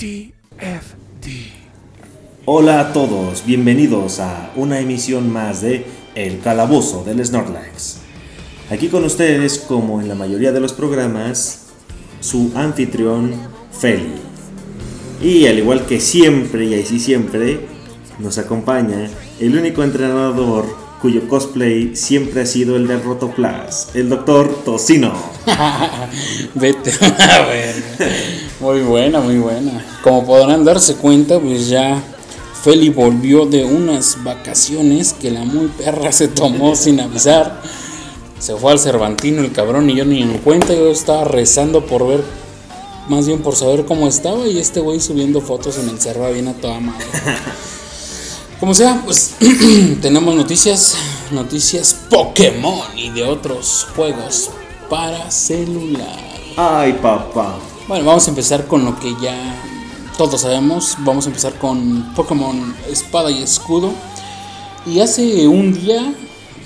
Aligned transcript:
TFD. 0.00 1.28
Hola 2.46 2.80
a 2.80 2.92
todos, 2.94 3.44
bienvenidos 3.44 4.18
a 4.18 4.50
una 4.56 4.80
emisión 4.80 5.30
más 5.30 5.60
de 5.60 5.84
El 6.14 6.40
Calabozo 6.40 7.04
del 7.04 7.22
Snorlax. 7.22 7.98
Aquí 8.70 8.88
con 8.88 9.04
ustedes, 9.04 9.58
como 9.58 10.00
en 10.00 10.08
la 10.08 10.14
mayoría 10.14 10.52
de 10.52 10.60
los 10.60 10.72
programas, 10.72 11.66
su 12.20 12.50
anfitrión 12.54 13.34
Feli. 13.78 14.14
Y 15.20 15.46
al 15.48 15.58
igual 15.58 15.84
que 15.84 16.00
siempre 16.00 16.64
y 16.64 16.80
así 16.80 16.98
siempre, 16.98 17.60
nos 18.18 18.38
acompaña 18.38 19.06
el 19.38 19.54
único 19.54 19.82
entrenador 19.84 20.64
cuyo 21.02 21.28
cosplay 21.28 21.94
siempre 21.94 22.40
ha 22.40 22.46
sido 22.46 22.76
el 22.76 22.86
de 22.86 22.98
Rotoplas, 22.98 23.90
el 23.92 24.08
doctor 24.08 24.64
Tocino. 24.64 25.12
Vete 26.54 26.90
a 27.02 27.44
ver. 27.44 28.39
Muy 28.60 28.82
buena, 28.82 29.20
muy 29.20 29.38
buena. 29.38 29.82
Como 30.02 30.26
podrán 30.26 30.66
darse 30.66 30.96
cuenta, 30.96 31.40
pues 31.40 31.68
ya 31.68 32.02
Feli 32.62 32.90
volvió 32.90 33.46
de 33.46 33.64
unas 33.64 34.22
vacaciones 34.22 35.14
que 35.14 35.30
la 35.30 35.44
muy 35.44 35.68
perra 35.68 36.12
se 36.12 36.28
tomó 36.28 36.76
sin 36.76 37.00
avisar. 37.00 37.62
Se 38.38 38.54
fue 38.56 38.72
al 38.72 38.78
Cervantino 38.78 39.40
el 39.40 39.52
cabrón 39.52 39.88
y 39.88 39.96
yo 39.96 40.04
ni 40.04 40.20
en 40.20 40.36
cuenta. 40.38 40.74
Yo 40.74 40.90
estaba 40.90 41.24
rezando 41.24 41.86
por 41.86 42.06
ver, 42.06 42.22
más 43.08 43.26
bien 43.26 43.40
por 43.40 43.56
saber 43.56 43.86
cómo 43.86 44.06
estaba. 44.06 44.46
Y 44.46 44.58
este 44.58 44.80
güey 44.80 45.00
subiendo 45.00 45.40
fotos 45.40 45.78
en 45.78 45.88
el 45.88 45.98
cerro 45.98 46.30
bien 46.30 46.48
a 46.48 46.52
toda 46.52 46.80
madre. 46.80 47.06
Como 48.60 48.74
sea, 48.74 49.00
pues 49.06 49.36
tenemos 50.02 50.34
noticias, 50.34 50.96
noticias 51.30 51.96
Pokémon 52.10 52.78
y 52.94 53.08
de 53.08 53.24
otros 53.24 53.86
juegos 53.96 54.50
para 54.90 55.30
celular. 55.30 56.18
Ay, 56.58 56.92
papá. 57.00 57.58
Bueno, 57.90 58.04
vamos 58.04 58.28
a 58.28 58.30
empezar 58.30 58.68
con 58.68 58.84
lo 58.84 59.00
que 59.00 59.16
ya 59.20 59.36
todos 60.16 60.42
sabemos. 60.42 60.96
Vamos 61.00 61.26
a 61.26 61.30
empezar 61.30 61.58
con 61.58 62.14
Pokémon 62.14 62.72
Espada 62.88 63.32
y 63.32 63.42
Escudo. 63.42 63.90
Y 64.86 65.00
hace 65.00 65.48
un 65.48 65.72
día 65.72 66.14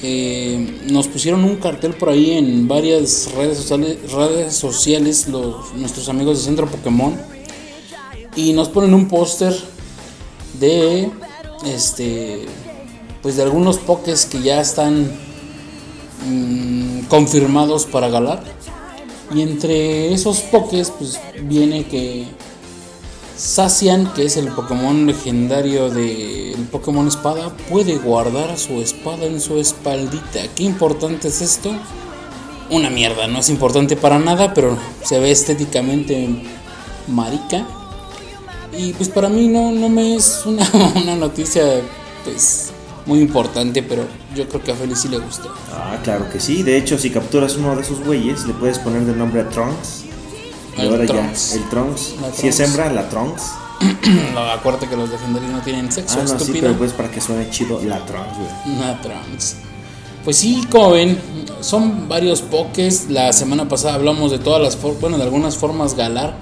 eh, 0.02 0.82
nos 0.90 1.08
pusieron 1.08 1.42
un 1.44 1.56
cartel 1.56 1.94
por 1.94 2.10
ahí 2.10 2.32
en 2.32 2.68
varias 2.68 3.32
redes 3.34 3.56
sociales, 3.56 4.12
redes 4.12 4.54
sociales 4.54 5.26
los, 5.28 5.72
nuestros 5.72 6.10
amigos 6.10 6.40
de 6.40 6.44
Centro 6.44 6.66
Pokémon. 6.66 7.18
Y 8.36 8.52
nos 8.52 8.68
ponen 8.68 8.92
un 8.92 9.08
póster 9.08 9.58
de 10.60 11.10
este 11.64 12.44
pues 13.22 13.36
de 13.36 13.44
algunos 13.44 13.78
pokés 13.78 14.26
que 14.26 14.42
ya 14.42 14.60
están 14.60 15.10
mm, 16.28 17.06
confirmados 17.08 17.86
para 17.86 18.10
galar 18.10 18.44
y 19.34 19.42
entre 19.42 20.12
esos 20.12 20.40
pokés 20.40 20.90
pues 20.90 21.20
viene 21.42 21.86
que 21.86 22.26
Sacian 23.36 24.12
que 24.14 24.26
es 24.26 24.36
el 24.36 24.48
Pokémon 24.48 25.06
legendario 25.06 25.90
del 25.90 26.68
Pokémon 26.70 27.08
Espada 27.08 27.54
puede 27.68 27.96
guardar 27.96 28.56
su 28.56 28.80
espada 28.80 29.24
en 29.24 29.40
su 29.40 29.58
espaldita. 29.58 30.40
Qué 30.54 30.62
importante 30.62 31.28
es 31.28 31.42
esto. 31.42 31.72
Una 32.70 32.90
mierda 32.90 33.26
no 33.26 33.40
es 33.40 33.48
importante 33.48 33.96
para 33.96 34.20
nada 34.20 34.54
pero 34.54 34.78
se 35.02 35.18
ve 35.18 35.32
estéticamente 35.32 36.28
marica. 37.08 37.66
Y 38.76 38.92
pues 38.92 39.08
para 39.08 39.28
mí 39.28 39.48
no, 39.48 39.72
no 39.72 39.88
me 39.88 40.14
es 40.14 40.42
una, 40.46 40.70
una 40.94 41.16
noticia 41.16 41.64
pues 42.24 42.73
muy 43.06 43.20
importante, 43.20 43.82
pero 43.82 44.04
yo 44.34 44.48
creo 44.48 44.62
que 44.62 44.72
a 44.72 44.74
Feli 44.74 44.94
sí 44.96 45.08
le 45.08 45.18
gustó. 45.18 45.52
Ah, 45.72 45.98
claro 46.02 46.30
que 46.30 46.40
sí. 46.40 46.62
De 46.62 46.76
hecho, 46.76 46.98
si 46.98 47.10
capturas 47.10 47.56
uno 47.56 47.74
de 47.76 47.82
esos 47.82 48.00
güeyes, 48.04 48.46
le 48.46 48.54
puedes 48.54 48.78
poner 48.78 49.02
de 49.04 49.14
nombre 49.14 49.40
a 49.42 49.48
Trunks. 49.48 50.04
Y 50.76 50.80
El 50.80 50.88
ahora 50.90 51.06
Trunks. 51.06 51.50
ya, 51.54 51.56
el 51.62 51.68
Trunks. 51.68 52.14
La 52.20 52.32
Si 52.32 52.48
es 52.48 52.60
hembra, 52.60 52.90
la 52.92 53.08
Trunks. 53.08 53.42
no, 54.34 54.40
acuérdate 54.40 54.88
que 54.88 54.96
los 54.96 55.10
legendarios 55.10 55.52
no 55.52 55.60
tienen 55.60 55.92
sexo, 55.92 56.16
Ah, 56.18 56.22
no, 56.22 56.28
sí, 56.28 56.34
estúpido. 56.36 56.62
pero 56.62 56.78
pues 56.78 56.92
para 56.92 57.10
que 57.10 57.20
suene 57.20 57.50
chido, 57.50 57.80
la 57.84 58.04
Trunks, 58.06 58.36
güey. 58.38 58.76
Una 58.76 59.00
Trunks. 59.02 59.56
Pues 60.24 60.38
sí, 60.38 60.66
como 60.70 60.92
ven, 60.92 61.18
son 61.60 62.08
varios 62.08 62.40
pokés. 62.40 63.10
La 63.10 63.32
semana 63.34 63.68
pasada 63.68 63.94
hablamos 63.94 64.30
de 64.30 64.38
todas 64.38 64.62
las 64.62 64.76
formas, 64.76 65.00
bueno, 65.02 65.18
de 65.18 65.24
algunas 65.24 65.56
formas 65.58 65.94
galar, 65.94 66.34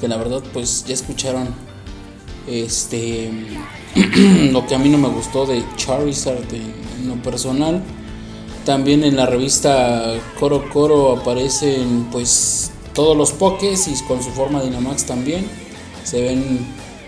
que 0.00 0.08
la 0.08 0.16
verdad 0.16 0.42
pues 0.52 0.84
ya 0.86 0.94
escucharon 0.94 1.48
este 2.48 3.30
lo 4.52 4.66
que 4.66 4.74
a 4.74 4.78
mí 4.78 4.88
no 4.88 4.98
me 4.98 5.08
gustó 5.08 5.46
de 5.46 5.64
Charizard 5.76 6.52
en, 6.52 7.08
lo 7.08 7.22
personal. 7.22 7.82
También 8.64 9.04
en 9.04 9.16
la 9.16 9.26
revista 9.26 10.14
Coro 10.38 10.68
Coro 10.70 11.16
aparecen 11.16 12.08
pues 12.10 12.70
todos 12.92 13.16
los 13.16 13.32
pokés 13.32 13.88
y 13.88 13.94
con 14.04 14.22
su 14.22 14.30
forma 14.30 14.62
Dynamax 14.62 15.04
también. 15.04 15.46
Se 16.04 16.20
ven, 16.20 16.66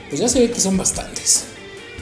pues 0.08 0.20
ya 0.20 0.28
se 0.28 0.40
ve 0.40 0.50
que 0.50 0.60
son 0.60 0.76
bastantes. 0.76 1.44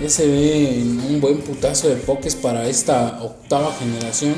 Ya 0.01 0.09
se 0.09 0.27
ve 0.27 0.83
un 1.09 1.21
buen 1.21 1.39
putazo 1.39 1.89
de 1.89 1.97
pokés 1.97 2.37
para 2.37 2.69
esta 2.69 3.21
octava 3.23 3.75
generación. 3.79 4.35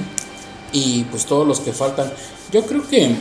Y 0.72 1.04
pues 1.04 1.26
todos 1.26 1.46
los 1.46 1.60
que 1.60 1.72
faltan. 1.72 2.10
Yo 2.52 2.64
creo 2.64 2.86
que 2.88 3.14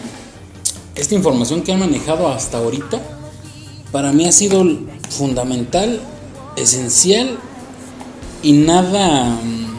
esta 0.95 1.15
información 1.15 1.61
que 1.61 1.73
han 1.73 1.79
manejado 1.79 2.27
hasta 2.27 2.57
ahorita 2.57 2.99
para 3.91 4.11
mí 4.11 4.27
ha 4.27 4.31
sido 4.31 4.63
fundamental, 5.09 5.99
esencial 6.61 7.37
y 8.41 8.53
nada 8.53 9.25
mm, 9.25 9.77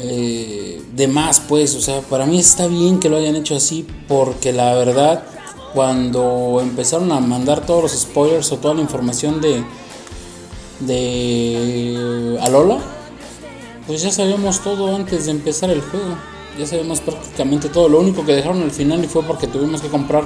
eh, 0.00 0.82
de 0.94 1.08
más, 1.08 1.40
pues. 1.40 1.74
O 1.74 1.80
sea, 1.80 2.00
para 2.02 2.26
mí 2.26 2.38
está 2.38 2.66
bien 2.66 3.00
que 3.00 3.08
lo 3.08 3.16
hayan 3.16 3.36
hecho 3.36 3.56
así 3.56 3.86
porque 4.08 4.52
la 4.52 4.74
verdad, 4.74 5.24
cuando 5.72 6.60
empezaron 6.60 7.10
a 7.12 7.20
mandar 7.20 7.66
todos 7.66 7.82
los 7.82 7.92
spoilers 7.92 8.52
o 8.52 8.58
toda 8.58 8.74
la 8.74 8.82
información 8.82 9.40
de, 9.40 9.64
de 10.80 12.38
Alola, 12.40 12.78
pues 13.86 14.02
ya 14.02 14.10
sabíamos 14.10 14.60
todo 14.60 14.94
antes 14.94 15.26
de 15.26 15.32
empezar 15.32 15.70
el 15.70 15.80
juego. 15.80 16.16
Ya 16.58 16.66
sabíamos 16.66 17.00
prácticamente 17.00 17.68
todo. 17.68 17.88
Lo 17.88 17.98
único 17.98 18.24
que 18.24 18.32
dejaron 18.32 18.62
al 18.62 18.70
final 18.70 19.04
y 19.04 19.08
fue 19.08 19.22
porque 19.24 19.48
tuvimos 19.48 19.80
que 19.80 19.88
comprar 19.88 20.24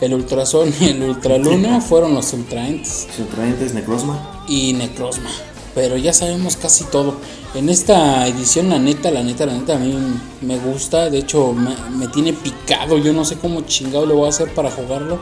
el 0.00 0.14
Ultrason 0.14 0.72
y 0.80 0.84
el 0.90 1.02
Ultraluna 1.02 1.80
fueron 1.80 2.14
los 2.14 2.32
Ultraents 2.32 3.06
Su 3.16 3.24
traente 3.24 3.66
es 3.66 3.74
Necrozma. 3.74 4.44
y 4.48 4.72
Necrozma. 4.74 5.30
Pero 5.74 5.96
ya 5.96 6.12
sabemos 6.12 6.56
casi 6.56 6.84
todo. 6.84 7.14
En 7.54 7.68
esta 7.68 8.26
edición, 8.26 8.68
la 8.68 8.78
neta, 8.78 9.10
la 9.10 9.22
neta, 9.22 9.46
la 9.46 9.52
neta, 9.54 9.76
a 9.76 9.78
mí 9.78 9.96
me 10.40 10.58
gusta. 10.58 11.08
De 11.08 11.18
hecho, 11.18 11.52
me, 11.52 11.74
me 11.96 12.08
tiene 12.08 12.32
picado. 12.32 12.98
Yo 12.98 13.12
no 13.12 13.24
sé 13.24 13.36
cómo 13.36 13.60
chingado 13.60 14.04
le 14.06 14.14
voy 14.14 14.26
a 14.26 14.30
hacer 14.30 14.52
para 14.54 14.70
jugarlo. 14.70 15.20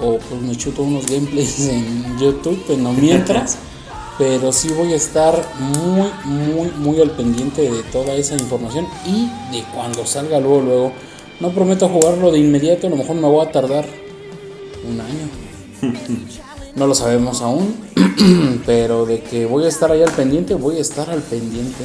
O 0.00 0.18
pues 0.18 0.40
me 0.42 0.54
chuto 0.56 0.82
unos 0.82 1.06
gameplays 1.06 1.58
en 1.68 2.18
YouTube, 2.18 2.62
pero 2.66 2.78
no 2.78 2.92
mientras. 2.92 3.58
Pero 4.18 4.50
sí 4.50 4.68
voy 4.68 4.94
a 4.94 4.96
estar 4.96 5.46
muy, 5.58 6.08
muy, 6.24 6.70
muy 6.78 7.00
al 7.02 7.10
pendiente 7.10 7.70
de 7.70 7.82
toda 7.82 8.14
esa 8.14 8.34
información. 8.34 8.86
Y 9.04 9.26
de 9.54 9.62
cuando 9.74 10.06
salga 10.06 10.40
luego, 10.40 10.62
luego. 10.62 10.92
No 11.40 11.50
prometo 11.50 11.88
jugarlo 11.88 12.30
de 12.30 12.38
inmediato. 12.38 12.86
A 12.86 12.90
lo 12.90 12.96
mejor 12.96 13.16
me 13.16 13.28
voy 13.28 13.46
a 13.46 13.50
tardar 13.52 13.86
un 14.88 15.00
año. 15.00 15.28
No 16.76 16.86
lo 16.86 16.94
sabemos 16.94 17.40
aún, 17.40 17.74
pero 18.66 19.06
de 19.06 19.22
que 19.22 19.46
voy 19.46 19.64
a 19.64 19.68
estar 19.68 19.90
ahí 19.90 20.02
al 20.02 20.10
pendiente, 20.10 20.52
voy 20.52 20.76
a 20.76 20.82
estar 20.82 21.08
al 21.08 21.22
pendiente. 21.22 21.84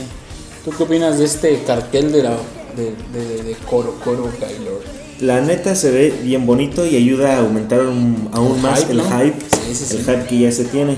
¿Tú 0.65 0.71
qué 0.77 0.83
opinas 0.83 1.17
de 1.17 1.23
este 1.23 1.63
cartel 1.63 2.11
de 2.11 2.23
la 2.23 2.31
de, 2.75 2.93
de, 3.17 3.41
de, 3.43 3.55
Coro 3.69 3.95
Coro 4.03 4.29
Gaylord? 4.41 4.81
La 5.21 5.39
neta 5.39 5.75
se 5.77 5.91
ve 5.91 6.13
bien 6.25 6.45
bonito 6.45 6.85
y 6.85 6.97
ayuda 6.97 7.35
a 7.35 7.39
aumentar 7.39 7.79
un- 7.85 8.27
aún 8.33 8.57
El 8.57 8.61
más 8.63 8.79
hype, 8.81 8.91
el 8.91 8.97
¿no? 8.97 9.03
hype. 9.05 9.35
Sí, 9.49 9.75
sí, 9.75 9.95
el 9.95 10.03
sí. 10.03 10.11
hype 10.11 10.25
que 10.27 10.39
ya 10.39 10.51
se 10.51 10.65
tiene. 10.65 10.97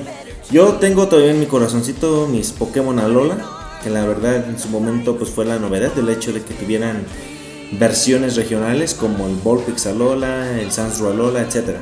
Yo 0.49 0.69
tengo 0.79 1.07
todavía 1.07 1.29
en 1.29 1.39
mi 1.39 1.45
corazoncito 1.45 2.27
mis 2.27 2.51
Pokémon 2.51 2.97
Alola, 2.97 3.37
que 3.83 3.91
la 3.91 4.03
verdad 4.07 4.49
en 4.49 4.57
su 4.59 4.69
momento 4.69 5.17
pues 5.17 5.29
fue 5.29 5.45
la 5.45 5.59
novedad 5.59 5.93
del 5.93 6.09
hecho 6.09 6.33
de 6.33 6.41
que 6.41 6.55
tuvieran 6.55 7.03
versiones 7.79 8.35
regionales 8.35 8.93
como 8.93 9.27
el 9.27 9.35
Volpix 9.35 9.85
Alola, 9.87 10.59
el 10.59 10.71
Sansro 10.71 11.09
Alola, 11.09 11.41
etcétera. 11.41 11.81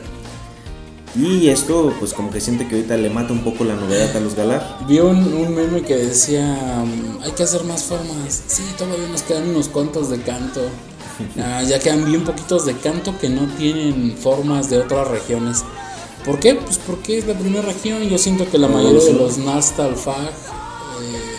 Y 1.15 1.49
esto 1.49 1.93
pues 1.99 2.13
como 2.13 2.31
que 2.31 2.39
siente 2.39 2.67
que 2.67 2.75
ahorita 2.75 2.95
le 2.95 3.09
mata 3.09 3.33
un 3.33 3.43
poco 3.43 3.65
la 3.65 3.75
novedad 3.75 4.15
a 4.15 4.19
los 4.21 4.35
Galar. 4.35 4.77
Vi 4.87 4.99
un, 4.99 5.17
un 5.33 5.53
meme 5.53 5.81
que 5.81 5.97
decía, 5.97 6.57
um, 6.81 7.21
hay 7.21 7.31
que 7.31 7.43
hacer 7.43 7.63
más 7.65 7.83
formas. 7.83 8.43
Sí, 8.47 8.63
todavía 8.77 9.07
nos 9.07 9.21
quedan 9.23 9.49
unos 9.49 9.67
cuantos 9.67 10.09
de 10.09 10.21
canto. 10.21 10.61
Ah, 11.37 11.61
ya 11.61 11.77
quedan 11.77 12.05
bien 12.05 12.23
poquitos 12.23 12.65
de 12.65 12.75
canto 12.77 13.19
que 13.19 13.29
no 13.29 13.45
tienen 13.55 14.17
formas 14.17 14.71
de 14.71 14.79
otras 14.79 15.07
regiones. 15.07 15.63
¿Por 16.25 16.39
qué? 16.39 16.55
Pues 16.55 16.79
porque 16.79 17.19
es 17.19 17.27
la 17.27 17.35
primera 17.35 17.61
región. 17.63 18.01
Yo 18.03 18.17
siento 18.17 18.49
que 18.49 18.57
la 18.57 18.67
mayoría 18.67 19.03
de 19.03 19.13
los 19.13 19.37
Nastalfag 19.37 20.29
eh, 20.29 21.31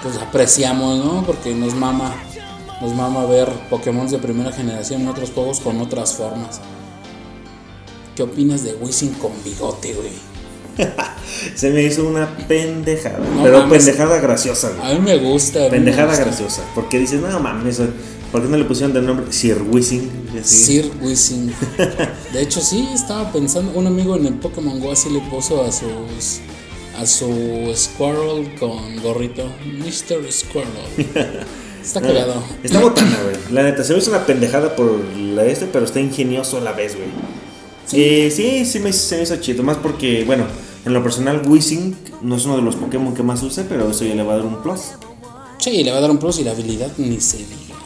pues 0.00 0.16
apreciamos, 0.16 1.04
¿no? 1.04 1.24
Porque 1.26 1.54
nos 1.54 1.74
mama, 1.74 2.14
nos 2.82 2.92
mama 2.94 3.24
ver 3.26 3.48
Pokémon 3.70 4.06
de 4.08 4.18
primera 4.18 4.52
generación 4.52 5.00
en 5.02 5.08
otros 5.08 5.30
juegos 5.30 5.60
con 5.60 5.80
otras 5.80 6.14
formas. 6.14 6.60
¿Qué 8.16 8.22
opinas 8.24 8.62
de 8.64 8.74
Wizzing 8.74 9.14
con 9.14 9.32
bigote, 9.44 9.94
güey? 9.94 10.10
Se 11.54 11.70
me 11.70 11.82
hizo 11.82 12.06
una 12.06 12.36
pendejada, 12.48 13.18
No 13.18 13.42
pero 13.42 13.60
mames. 13.60 13.84
pendejada 13.84 14.18
graciosa. 14.20 14.70
güey. 14.70 14.90
A 14.90 14.94
mí 14.98 15.00
me 15.00 15.16
gusta. 15.18 15.60
a 15.60 15.62
mí 15.64 15.70
me 15.70 15.76
Pendejada 15.76 16.08
gusta. 16.08 16.24
graciosa. 16.24 16.62
Porque 16.74 16.98
dices, 16.98 17.20
no 17.20 17.40
mames, 17.40 17.80
¿por 18.30 18.42
qué 18.42 18.48
no 18.48 18.56
le 18.56 18.64
pusieron 18.64 18.92
de 18.92 19.00
nombre 19.00 19.32
Sir 19.32 19.62
Wissing? 19.62 20.10
Sir 20.42 20.90
Wishing. 21.00 21.52
De 22.32 22.42
hecho, 22.42 22.60
sí, 22.60 22.88
estaba 22.92 23.30
pensando. 23.32 23.72
Un 23.78 23.86
amigo 23.86 24.16
en 24.16 24.26
el 24.26 24.34
Pokémon 24.34 24.80
Go 24.80 24.92
así 24.92 25.08
le 25.10 25.20
puso 25.30 25.62
a 25.64 25.70
sus. 25.72 26.40
A 26.98 27.06
su 27.06 27.72
Squirrel 27.74 28.54
con 28.58 28.96
gorrito. 29.02 29.44
Mr. 29.64 30.30
Squirrel. 30.30 31.46
Está 31.82 32.00
cagado. 32.00 32.42
Está 32.62 32.80
botana, 32.80 33.18
güey. 33.24 33.36
La 33.50 33.62
neta, 33.62 33.82
se 33.84 33.94
ve 33.94 34.02
una 34.08 34.24
pendejada 34.24 34.76
por 34.76 35.00
la 35.16 35.44
este, 35.44 35.66
pero 35.66 35.84
está 35.84 36.00
ingenioso 36.00 36.58
a 36.58 36.60
la 36.60 36.72
vez, 36.72 36.96
güey. 36.96 37.08
Sí, 37.86 38.02
eh, 38.02 38.30
sí, 38.30 38.64
sí 38.64 38.78
me, 38.78 38.92
se 38.92 39.16
me 39.16 39.22
hizo 39.22 39.36
chido. 39.36 39.62
Más 39.62 39.76
porque, 39.78 40.24
bueno, 40.24 40.44
en 40.84 40.94
lo 40.94 41.02
personal, 41.02 41.42
Wishing 41.46 41.96
no 42.22 42.36
es 42.36 42.44
uno 42.44 42.56
de 42.56 42.62
los 42.62 42.76
Pokémon 42.76 43.14
que 43.14 43.22
más 43.22 43.42
use, 43.42 43.64
pero 43.64 43.90
eso 43.90 44.04
ya 44.04 44.14
le 44.14 44.22
va 44.22 44.34
a 44.34 44.36
dar 44.36 44.46
un 44.46 44.62
plus. 44.62 44.80
Sí, 45.58 45.82
le 45.84 45.90
va 45.90 45.98
a 45.98 46.00
dar 46.00 46.10
un 46.10 46.18
plus 46.18 46.38
y 46.38 46.44
la 46.44 46.52
habilidad 46.52 46.90
ni 46.98 47.20
se 47.20 47.38
diga. 47.38 47.76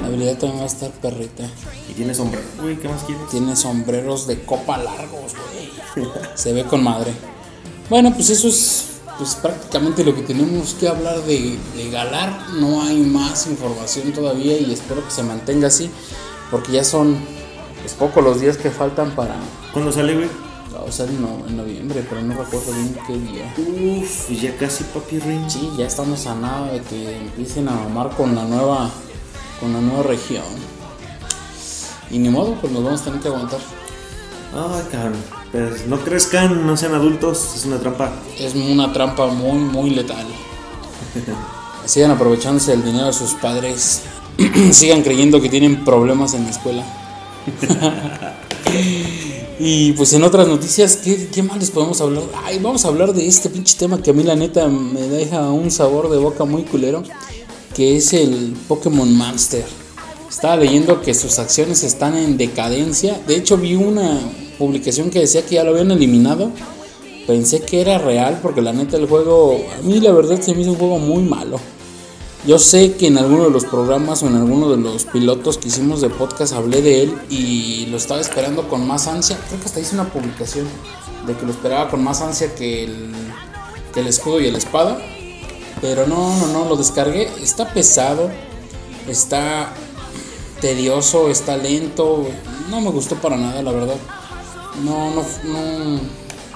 La 0.00 0.06
habilidad 0.06 0.38
también 0.38 0.60
va 0.60 0.64
a 0.64 0.68
estar 0.68 0.90
perrita. 0.90 1.44
Y 1.90 1.94
tiene 1.94 2.14
sombrero, 2.14 2.44
güey, 2.60 2.76
¿qué 2.78 2.88
más 2.88 3.02
quieres? 3.04 3.28
Tiene 3.30 3.56
sombreros 3.56 4.26
de 4.26 4.40
copa 4.42 4.78
largos, 4.78 5.32
güey. 5.94 6.08
se 6.34 6.52
ve 6.52 6.64
con 6.64 6.82
madre. 6.82 7.12
Bueno, 7.90 8.14
pues 8.14 8.30
eso 8.30 8.48
es 8.48 8.93
pues 9.18 9.34
prácticamente 9.36 10.04
lo 10.04 10.14
que 10.14 10.22
tenemos 10.22 10.74
que 10.74 10.88
hablar 10.88 11.22
de, 11.22 11.58
de, 11.76 11.90
Galar. 11.90 12.50
No 12.54 12.82
hay 12.82 13.00
más 13.00 13.46
información 13.46 14.12
todavía 14.12 14.58
y 14.58 14.72
espero 14.72 15.04
que 15.04 15.10
se 15.10 15.22
mantenga 15.22 15.68
así, 15.68 15.90
porque 16.50 16.72
ya 16.72 16.84
son 16.84 17.18
es 17.84 17.92
pues, 17.92 18.08
poco 18.10 18.22
los 18.22 18.40
días 18.40 18.56
que 18.56 18.70
faltan 18.70 19.10
para. 19.10 19.36
¿Cuándo 19.72 19.92
sale, 19.92 20.14
güey? 20.14 20.28
No, 20.72 20.90
sale 20.90 21.12
en 21.12 21.56
noviembre, 21.56 22.02
pero 22.08 22.22
no 22.22 22.32
recuerdo 22.32 22.72
bien 22.72 22.96
qué 23.06 23.12
día. 23.12 23.54
Uf, 23.58 24.30
ya 24.30 24.56
casi 24.56 24.84
papi 24.84 25.18
Ring. 25.18 25.50
Sí, 25.50 25.70
ya 25.76 25.86
estamos 25.86 26.26
a 26.26 26.34
nada 26.34 26.72
de 26.72 26.80
que 26.80 27.18
empiecen 27.18 27.68
a 27.68 27.72
mamar 27.72 28.16
con 28.16 28.34
la 28.34 28.44
nueva, 28.44 28.90
con 29.60 29.74
la 29.74 29.82
nueva 29.82 30.02
región. 30.04 30.44
Y 32.10 32.18
ni 32.18 32.30
modo, 32.30 32.54
pues 32.58 32.72
nos 32.72 32.82
vamos 32.82 33.02
a 33.02 33.04
tener 33.04 33.20
que 33.20 33.28
aguantar. 33.28 33.60
Ay, 34.54 34.84
cabrón. 34.90 35.43
Pues 35.54 35.86
no 35.86 36.00
crezcan, 36.00 36.66
no 36.66 36.76
sean 36.76 36.94
adultos, 36.94 37.52
es 37.54 37.64
una 37.64 37.78
trampa. 37.78 38.10
Es 38.40 38.56
una 38.56 38.92
trampa 38.92 39.28
muy, 39.28 39.58
muy 39.58 39.90
letal. 39.90 40.26
Sigan 41.84 42.10
aprovechándose 42.10 42.72
del 42.72 42.82
dinero 42.82 43.06
de 43.06 43.12
sus 43.12 43.34
padres. 43.34 44.02
Sigan 44.72 45.02
creyendo 45.02 45.40
que 45.40 45.48
tienen 45.48 45.84
problemas 45.84 46.34
en 46.34 46.42
la 46.42 46.50
escuela. 46.50 46.84
y 49.60 49.92
pues 49.92 50.12
en 50.14 50.24
otras 50.24 50.48
noticias, 50.48 50.96
¿qué, 50.96 51.28
¿qué, 51.32 51.44
más 51.44 51.58
les 51.58 51.70
podemos 51.70 52.00
hablar? 52.00 52.24
Ay, 52.42 52.58
vamos 52.58 52.84
a 52.84 52.88
hablar 52.88 53.12
de 53.12 53.24
este 53.24 53.48
pinche 53.48 53.78
tema 53.78 54.02
que 54.02 54.10
a 54.10 54.12
mí 54.12 54.24
la 54.24 54.34
neta 54.34 54.66
me 54.66 55.02
deja 55.02 55.50
un 55.50 55.70
sabor 55.70 56.10
de 56.10 56.16
boca 56.16 56.44
muy 56.44 56.64
culero, 56.64 57.04
que 57.76 57.96
es 57.98 58.12
el 58.12 58.56
Pokémon 58.66 59.16
Monster. 59.16 59.64
Estaba 60.28 60.56
leyendo 60.56 61.00
que 61.00 61.14
sus 61.14 61.38
acciones 61.38 61.84
están 61.84 62.16
en 62.16 62.36
decadencia. 62.36 63.20
De 63.28 63.36
hecho, 63.36 63.56
vi 63.56 63.76
una 63.76 64.18
publicación 64.58 65.10
que 65.10 65.20
decía 65.20 65.44
que 65.44 65.56
ya 65.56 65.64
lo 65.64 65.70
habían 65.70 65.90
eliminado. 65.90 66.50
Pensé 67.26 67.60
que 67.60 67.80
era 67.80 67.98
real 67.98 68.40
porque 68.42 68.60
la 68.60 68.72
neta 68.72 68.96
el 68.96 69.06
juego, 69.06 69.58
a 69.78 69.82
mí 69.82 70.00
la 70.00 70.12
verdad 70.12 70.40
se 70.40 70.54
me 70.54 70.62
hizo 70.62 70.72
un 70.72 70.78
juego 70.78 70.98
muy 70.98 71.22
malo. 71.22 71.58
Yo 72.46 72.58
sé 72.58 72.92
que 72.96 73.06
en 73.06 73.16
alguno 73.16 73.44
de 73.44 73.50
los 73.50 73.64
programas 73.64 74.22
o 74.22 74.26
en 74.26 74.36
alguno 74.36 74.68
de 74.68 74.76
los 74.76 75.06
pilotos 75.06 75.56
que 75.56 75.68
hicimos 75.68 76.02
de 76.02 76.10
podcast 76.10 76.52
hablé 76.52 76.82
de 76.82 77.04
él 77.04 77.14
y 77.30 77.86
lo 77.86 77.96
estaba 77.96 78.20
esperando 78.20 78.68
con 78.68 78.86
más 78.86 79.06
ansia. 79.06 79.38
Creo 79.48 79.60
que 79.60 79.66
hasta 79.66 79.80
hice 79.80 79.94
una 79.94 80.12
publicación 80.12 80.66
de 81.26 81.34
que 81.34 81.46
lo 81.46 81.52
esperaba 81.52 81.88
con 81.88 82.04
más 82.04 82.20
ansia 82.20 82.54
que 82.54 82.84
el, 82.84 83.12
que 83.94 84.00
el 84.00 84.08
escudo 84.08 84.40
y 84.40 84.50
la 84.50 84.58
espada. 84.58 84.98
Pero 85.80 86.06
no, 86.06 86.36
no, 86.36 86.48
no, 86.48 86.68
lo 86.68 86.76
descargué. 86.76 87.30
Está 87.42 87.72
pesado, 87.72 88.30
está 89.08 89.72
tedioso, 90.60 91.30
está 91.30 91.56
lento. 91.56 92.26
No 92.68 92.82
me 92.82 92.90
gustó 92.90 93.14
para 93.16 93.38
nada, 93.38 93.62
la 93.62 93.72
verdad. 93.72 93.96
No, 94.82 95.10
no, 95.10 95.22
no. 95.44 96.00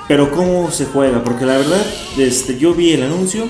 Pero 0.09 0.31
cómo 0.33 0.71
se 0.71 0.87
juega, 0.87 1.23
porque 1.23 1.45
la 1.45 1.59
verdad, 1.59 1.85
este, 2.17 2.59
yo 2.59 2.75
vi 2.75 2.93
el 2.93 3.03
anuncio 3.03 3.47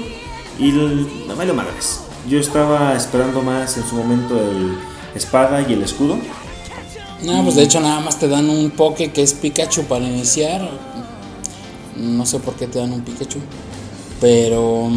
y 0.58 0.72
no 0.72 1.36
me 1.36 1.46
lo 1.46 1.54
madres. 1.54 2.00
Yo 2.28 2.38
estaba 2.40 2.94
esperando 2.94 3.40
más 3.42 3.76
en 3.76 3.88
su 3.88 3.94
momento 3.94 4.38
el 4.38 4.76
espada 5.14 5.62
y 5.62 5.72
el 5.72 5.82
escudo. 5.82 6.18
No, 7.22 7.42
pues 7.42 7.56
de 7.56 7.62
hecho 7.62 7.80
nada 7.80 8.00
más 8.00 8.18
te 8.18 8.28
dan 8.28 8.48
un 8.50 8.70
poke 8.70 9.12
que 9.12 9.22
es 9.22 9.34
Pikachu 9.34 9.84
para 9.84 10.04
iniciar. 10.04 10.68
No 11.96 12.26
sé 12.26 12.38
por 12.40 12.54
qué 12.54 12.66
te 12.66 12.78
dan 12.78 12.92
un 12.92 13.02
Pikachu. 13.02 13.38
Pero 14.20 14.90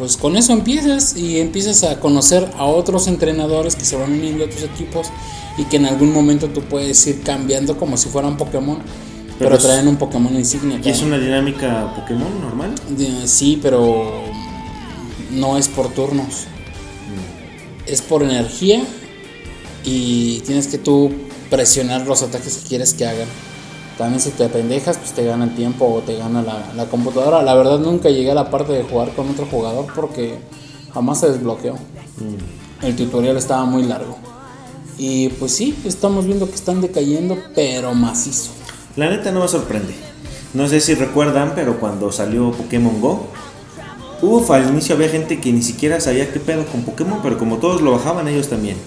pues 0.00 0.16
con 0.16 0.36
eso 0.36 0.52
empiezas 0.52 1.16
y 1.16 1.38
empiezas 1.38 1.84
a 1.84 2.00
conocer 2.00 2.50
a 2.56 2.64
otros 2.64 3.06
entrenadores 3.06 3.76
que 3.76 3.84
se 3.84 3.96
van 3.96 4.12
uniendo 4.12 4.46
a 4.46 4.50
tus 4.50 4.64
equipos 4.64 5.08
y 5.56 5.64
que 5.64 5.76
en 5.76 5.86
algún 5.86 6.12
momento 6.12 6.48
tú 6.48 6.62
puedes 6.62 7.06
ir 7.06 7.22
cambiando 7.22 7.76
como 7.76 7.96
si 7.96 8.08
fueran 8.08 8.36
Pokémon. 8.36 8.78
Pero, 9.38 9.56
traen 9.56 9.88
un 9.88 9.96
Pokémon 9.96 10.34
insignia. 10.34 10.80
¿Y 10.82 10.88
es 10.88 11.00
una 11.02 11.18
dinámica 11.18 11.94
Pokémon 11.94 12.40
normal? 12.40 12.74
Sí, 13.26 13.58
pero 13.62 14.24
no 15.30 15.56
es 15.56 15.68
por 15.68 15.88
turnos 15.88 16.46
es 17.90 18.02
por 18.02 18.22
energía 18.22 18.82
y 19.84 20.40
tienes 20.40 20.68
que 20.68 20.78
tú 20.78 21.12
presionar 21.48 22.06
los 22.06 22.22
ataques 22.22 22.58
que 22.58 22.68
quieres 22.68 22.94
que 22.94 23.06
hagan. 23.06 23.28
También 24.00 24.18
si 24.18 24.30
te 24.30 24.48
pendejas, 24.48 24.96
pues 24.96 25.12
te 25.12 25.26
gana 25.26 25.44
el 25.44 25.54
tiempo 25.54 25.84
o 25.84 26.00
te 26.00 26.16
gana 26.16 26.42
la, 26.42 26.86
computadora. 26.86 27.42
La 27.42 27.54
verdad 27.54 27.78
nunca 27.78 28.08
llegué 28.08 28.30
a 28.30 28.34
la 28.34 28.50
parte 28.50 28.72
de 28.72 28.82
jugar 28.82 29.10
con 29.14 29.28
otro 29.28 29.44
jugador 29.44 29.88
porque 29.94 30.38
jamás 30.94 31.20
se 31.20 31.30
desbloqueó. 31.30 31.74
Mm. 31.74 32.86
El 32.86 32.96
tutorial 32.96 33.36
estaba 33.36 33.66
muy 33.66 33.82
largo. 33.82 34.16
Y 34.96 35.28
pues 35.28 35.52
sí, 35.54 35.78
estamos 35.84 36.24
viendo 36.24 36.48
que 36.48 36.54
están 36.54 36.80
decayendo, 36.80 37.36
pero 37.54 37.92
macizo. 37.92 38.52
La 38.96 39.10
neta 39.10 39.32
no 39.32 39.40
me 39.40 39.48
sorprende. 39.48 39.92
No 40.54 40.66
sé 40.66 40.80
si 40.80 40.94
recuerdan, 40.94 41.52
pero 41.54 41.78
cuando 41.78 42.10
salió 42.10 42.52
Pokémon 42.52 43.02
Go, 43.02 43.26
Uf, 44.22 44.50
al 44.50 44.66
inicio 44.66 44.94
había 44.94 45.10
gente 45.10 45.42
que 45.42 45.52
ni 45.52 45.60
siquiera 45.60 46.00
sabía 46.00 46.32
qué 46.32 46.40
pedo 46.40 46.64
con 46.64 46.84
Pokémon, 46.84 47.20
pero 47.22 47.36
como 47.36 47.58
todos 47.58 47.82
lo 47.82 47.92
bajaban, 47.92 48.28
ellos 48.28 48.48
también. 48.48 48.78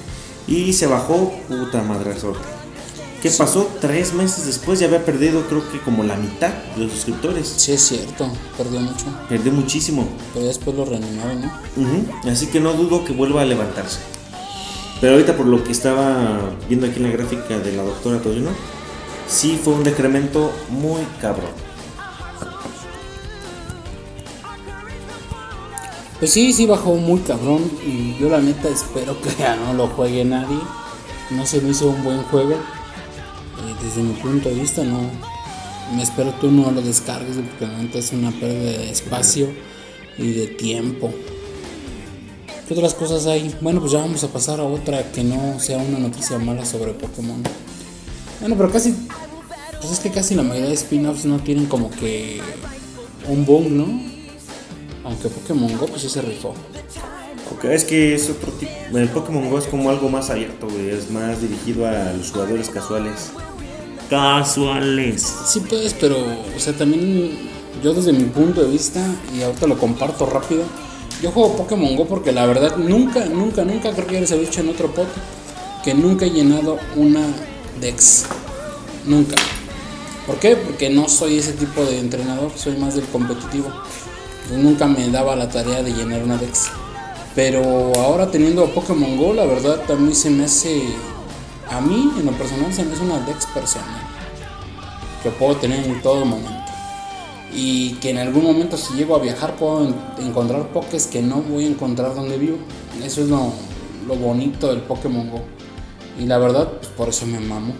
Y 0.47 0.73
se 0.73 0.87
bajó, 0.87 1.31
puta 1.47 1.83
madre 1.83 2.15
¿Qué 3.23 3.31
pasó? 3.31 3.69
Tres 3.79 4.13
meses 4.13 4.45
después 4.45 4.79
ya 4.79 4.87
había 4.87 5.05
perdido 5.05 5.47
creo 5.47 5.63
que 5.71 5.79
como 5.79 6.03
la 6.03 6.17
mitad 6.17 6.49
de 6.75 6.83
los 6.83 6.91
suscriptores. 6.91 7.53
Sí, 7.55 7.71
es 7.71 7.81
cierto, 7.81 8.29
perdió 8.57 8.81
mucho. 8.81 9.05
Perdió 9.29 9.53
muchísimo. 9.53 10.05
Pero 10.33 10.47
después 10.47 10.75
lo 10.75 10.83
reanimaron, 10.83 11.39
¿no? 11.41 12.29
Así 12.29 12.47
que 12.47 12.59
no 12.59 12.73
dudo 12.73 13.05
que 13.05 13.13
vuelva 13.13 13.43
a 13.43 13.45
levantarse. 13.45 13.99
Pero 14.99 15.13
ahorita 15.13 15.37
por 15.37 15.45
lo 15.45 15.63
que 15.63 15.71
estaba 15.71 16.37
viendo 16.67 16.85
aquí 16.85 16.97
en 16.97 17.03
la 17.03 17.11
gráfica 17.11 17.57
de 17.59 17.71
la 17.71 17.83
doctora 17.83 18.21
Toyino, 18.21 18.49
sí 19.25 19.57
fue 19.63 19.75
un 19.75 19.85
decremento 19.85 20.51
muy 20.67 21.03
cabrón. 21.21 21.51
Pues 26.19 26.29
sí, 26.29 26.51
sí 26.51 26.65
bajó 26.65 26.95
muy 26.95 27.21
cabrón 27.21 27.71
y 27.85 28.17
yo 28.19 28.27
la 28.27 28.41
neta 28.41 28.67
espero 28.67 29.21
que 29.21 29.29
ya 29.39 29.55
no 29.55 29.73
lo 29.75 29.87
juegue 29.87 30.25
nadie. 30.25 30.59
No 31.29 31.45
se 31.45 31.61
me 31.61 31.69
hizo 31.69 31.87
un 31.87 32.03
buen 32.03 32.21
juego. 32.23 32.57
Desde 33.81 34.01
mi 34.01 34.13
punto 34.13 34.49
de 34.49 34.55
vista 34.55 34.83
no. 34.83 35.09
Me 35.95 36.03
espero 36.03 36.31
tú 36.39 36.49
no 36.49 36.71
lo 36.71 36.81
descargues 36.81 37.37
porque 37.37 37.67
neta 37.67 37.99
es 37.99 38.11
una 38.13 38.31
pérdida 38.31 38.71
de 38.71 38.89
espacio 38.89 39.49
y 40.17 40.31
de 40.31 40.47
tiempo. 40.47 41.13
¿Qué 42.67 42.73
otras 42.73 42.93
cosas 42.93 43.27
hay? 43.27 43.53
Bueno, 43.61 43.81
pues 43.81 43.91
ya 43.91 43.99
vamos 43.99 44.23
a 44.23 44.29
pasar 44.29 44.59
a 44.59 44.63
otra 44.63 45.11
que 45.11 45.23
no 45.23 45.59
sea 45.59 45.77
una 45.77 45.99
noticia 45.99 46.39
mala 46.39 46.65
sobre 46.65 46.93
Pokémon. 46.93 47.43
Bueno, 48.39 48.55
pero 48.57 48.71
casi. 48.71 48.95
Pues 49.81 49.91
es 49.91 49.99
que 49.99 50.11
casi 50.11 50.33
la 50.33 50.43
mayoría 50.43 50.69
de 50.69 50.75
spin-offs 50.75 51.25
no 51.25 51.39
tienen 51.39 51.65
como 51.65 51.91
que 51.91 52.39
un 53.27 53.45
boom, 53.45 53.77
¿no? 53.77 54.01
Aunque 55.03 55.27
Pokémon 55.27 55.77
Go 55.77 55.87
pues 55.87 56.03
sí 56.03 56.09
se 56.09 56.21
rifó. 56.21 56.53
Porque 57.49 57.75
es 57.75 57.83
que 57.83 58.15
es 58.15 58.29
otro 58.29 58.51
tipo. 58.53 58.97
El 58.97 59.09
Pokémon 59.09 59.49
Go 59.49 59.57
es 59.57 59.65
como 59.65 59.89
algo 59.89 60.07
más 60.07 60.29
abierto, 60.29 60.67
güey. 60.69 60.89
Es 60.89 61.11
más 61.11 61.41
dirigido 61.41 61.85
a 61.85 62.13
los 62.13 62.31
jugadores 62.31 62.69
casuales. 62.69 63.31
Casuales. 64.09 65.33
Sí, 65.47 65.61
pues, 65.67 65.95
pero, 65.99 66.17
o 66.17 66.59
sea, 66.59 66.73
también 66.73 67.37
yo 67.83 67.93
desde 67.93 68.13
mi 68.13 68.25
punto 68.25 68.61
de 68.61 68.69
vista, 68.69 68.99
y 69.35 69.41
ahorita 69.41 69.67
lo 69.67 69.77
comparto 69.77 70.25
rápido, 70.25 70.63
yo 71.21 71.31
juego 71.31 71.55
Pokémon 71.55 71.95
Go 71.95 72.05
porque 72.05 72.31
la 72.31 72.45
verdad 72.45 72.77
nunca, 72.77 73.25
nunca, 73.25 73.63
nunca, 73.63 73.91
creo 73.91 74.07
que 74.07 74.13
ya 74.15 74.21
les 74.21 74.31
he 74.31 74.39
dicho 74.39 74.61
en 74.61 74.69
otro 74.69 74.93
pot, 74.93 75.07
que 75.83 75.93
nunca 75.93 76.25
he 76.25 76.31
llenado 76.31 76.77
una 76.95 77.21
Dex. 77.79 78.25
Nunca. 79.05 79.35
¿Por 80.27 80.37
qué? 80.39 80.55
Porque 80.55 80.89
no 80.89 81.09
soy 81.09 81.37
ese 81.37 81.53
tipo 81.53 81.83
de 81.83 81.99
entrenador, 81.99 82.51
soy 82.55 82.77
más 82.77 82.95
del 82.95 83.05
competitivo 83.05 83.69
nunca 84.51 84.87
me 84.87 85.09
daba 85.09 85.35
la 85.35 85.49
tarea 85.49 85.83
de 85.83 85.91
llenar 85.91 86.23
una 86.23 86.37
Dex. 86.37 86.69
Pero 87.35 87.61
ahora 87.95 88.29
teniendo 88.29 88.65
Pokémon 88.73 89.17
Go, 89.17 89.33
la 89.33 89.45
verdad 89.45 89.81
también 89.87 90.15
se 90.15 90.29
me 90.29 90.45
hace, 90.45 90.83
a 91.69 91.81
mí 91.81 92.11
en 92.17 92.25
lo 92.25 92.31
personal 92.33 92.73
se 92.73 92.83
me 92.83 92.97
una 92.99 93.19
Dex 93.19 93.45
personal. 93.47 94.01
Que 95.21 95.29
puedo 95.29 95.55
tener 95.57 95.85
en 95.85 96.01
todo 96.01 96.25
momento. 96.25 96.51
Y 97.53 97.93
que 97.95 98.09
en 98.09 98.17
algún 98.17 98.43
momento 98.43 98.77
si 98.77 98.95
llego 98.95 99.15
a 99.15 99.19
viajar 99.19 99.55
puedo 99.55 99.87
encontrar 100.19 100.67
Pokés 100.69 101.07
que 101.07 101.21
no 101.21 101.41
voy 101.41 101.65
a 101.65 101.67
encontrar 101.67 102.15
donde 102.15 102.37
vivo. 102.37 102.57
Eso 103.03 103.21
es 103.21 103.29
lo, 103.29 103.53
lo 104.07 104.15
bonito 104.15 104.67
del 104.69 104.81
Pokémon 104.81 105.29
Go. 105.29 105.41
Y 106.19 106.25
la 106.25 106.37
verdad, 106.37 106.67
pues 106.79 106.87
por 106.89 107.09
eso 107.09 107.25
me 107.25 107.39
mamo. 107.39 107.73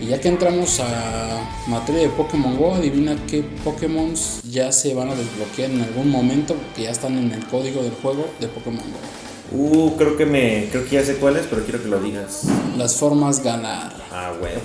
Y 0.00 0.06
ya 0.06 0.20
que 0.20 0.28
entramos 0.28 0.80
a 0.80 1.48
materia 1.68 2.02
de 2.02 2.08
Pokémon 2.08 2.56
Go, 2.56 2.74
adivina 2.74 3.14
qué 3.28 3.42
Pokémon 3.62 4.12
ya 4.50 4.72
se 4.72 4.94
van 4.94 5.10
a 5.10 5.14
desbloquear 5.14 5.70
en 5.70 5.82
algún 5.82 6.10
momento, 6.10 6.56
que 6.74 6.82
ya 6.82 6.90
están 6.90 7.16
en 7.18 7.30
el 7.30 7.46
código 7.46 7.82
del 7.82 7.92
juego 7.92 8.26
de 8.40 8.48
Pokémon 8.48 8.82
Go. 8.82 9.31
Uh, 9.54 9.96
creo 9.96 10.16
que 10.16 10.24
me. 10.26 10.68
Creo 10.70 10.84
que 10.84 10.96
ya 10.96 11.04
sé 11.04 11.16
cuáles, 11.16 11.46
pero 11.48 11.62
quiero 11.64 11.82
que 11.82 11.88
lo 11.88 12.00
digas. 12.00 12.42
Las 12.76 12.96
formas 12.96 13.42
ganar. 13.42 13.92
Ah, 14.10 14.32
huevo. 14.40 14.60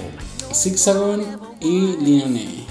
Zigzagon 0.53 1.23
y 1.59 1.97
Linone. 1.97 2.65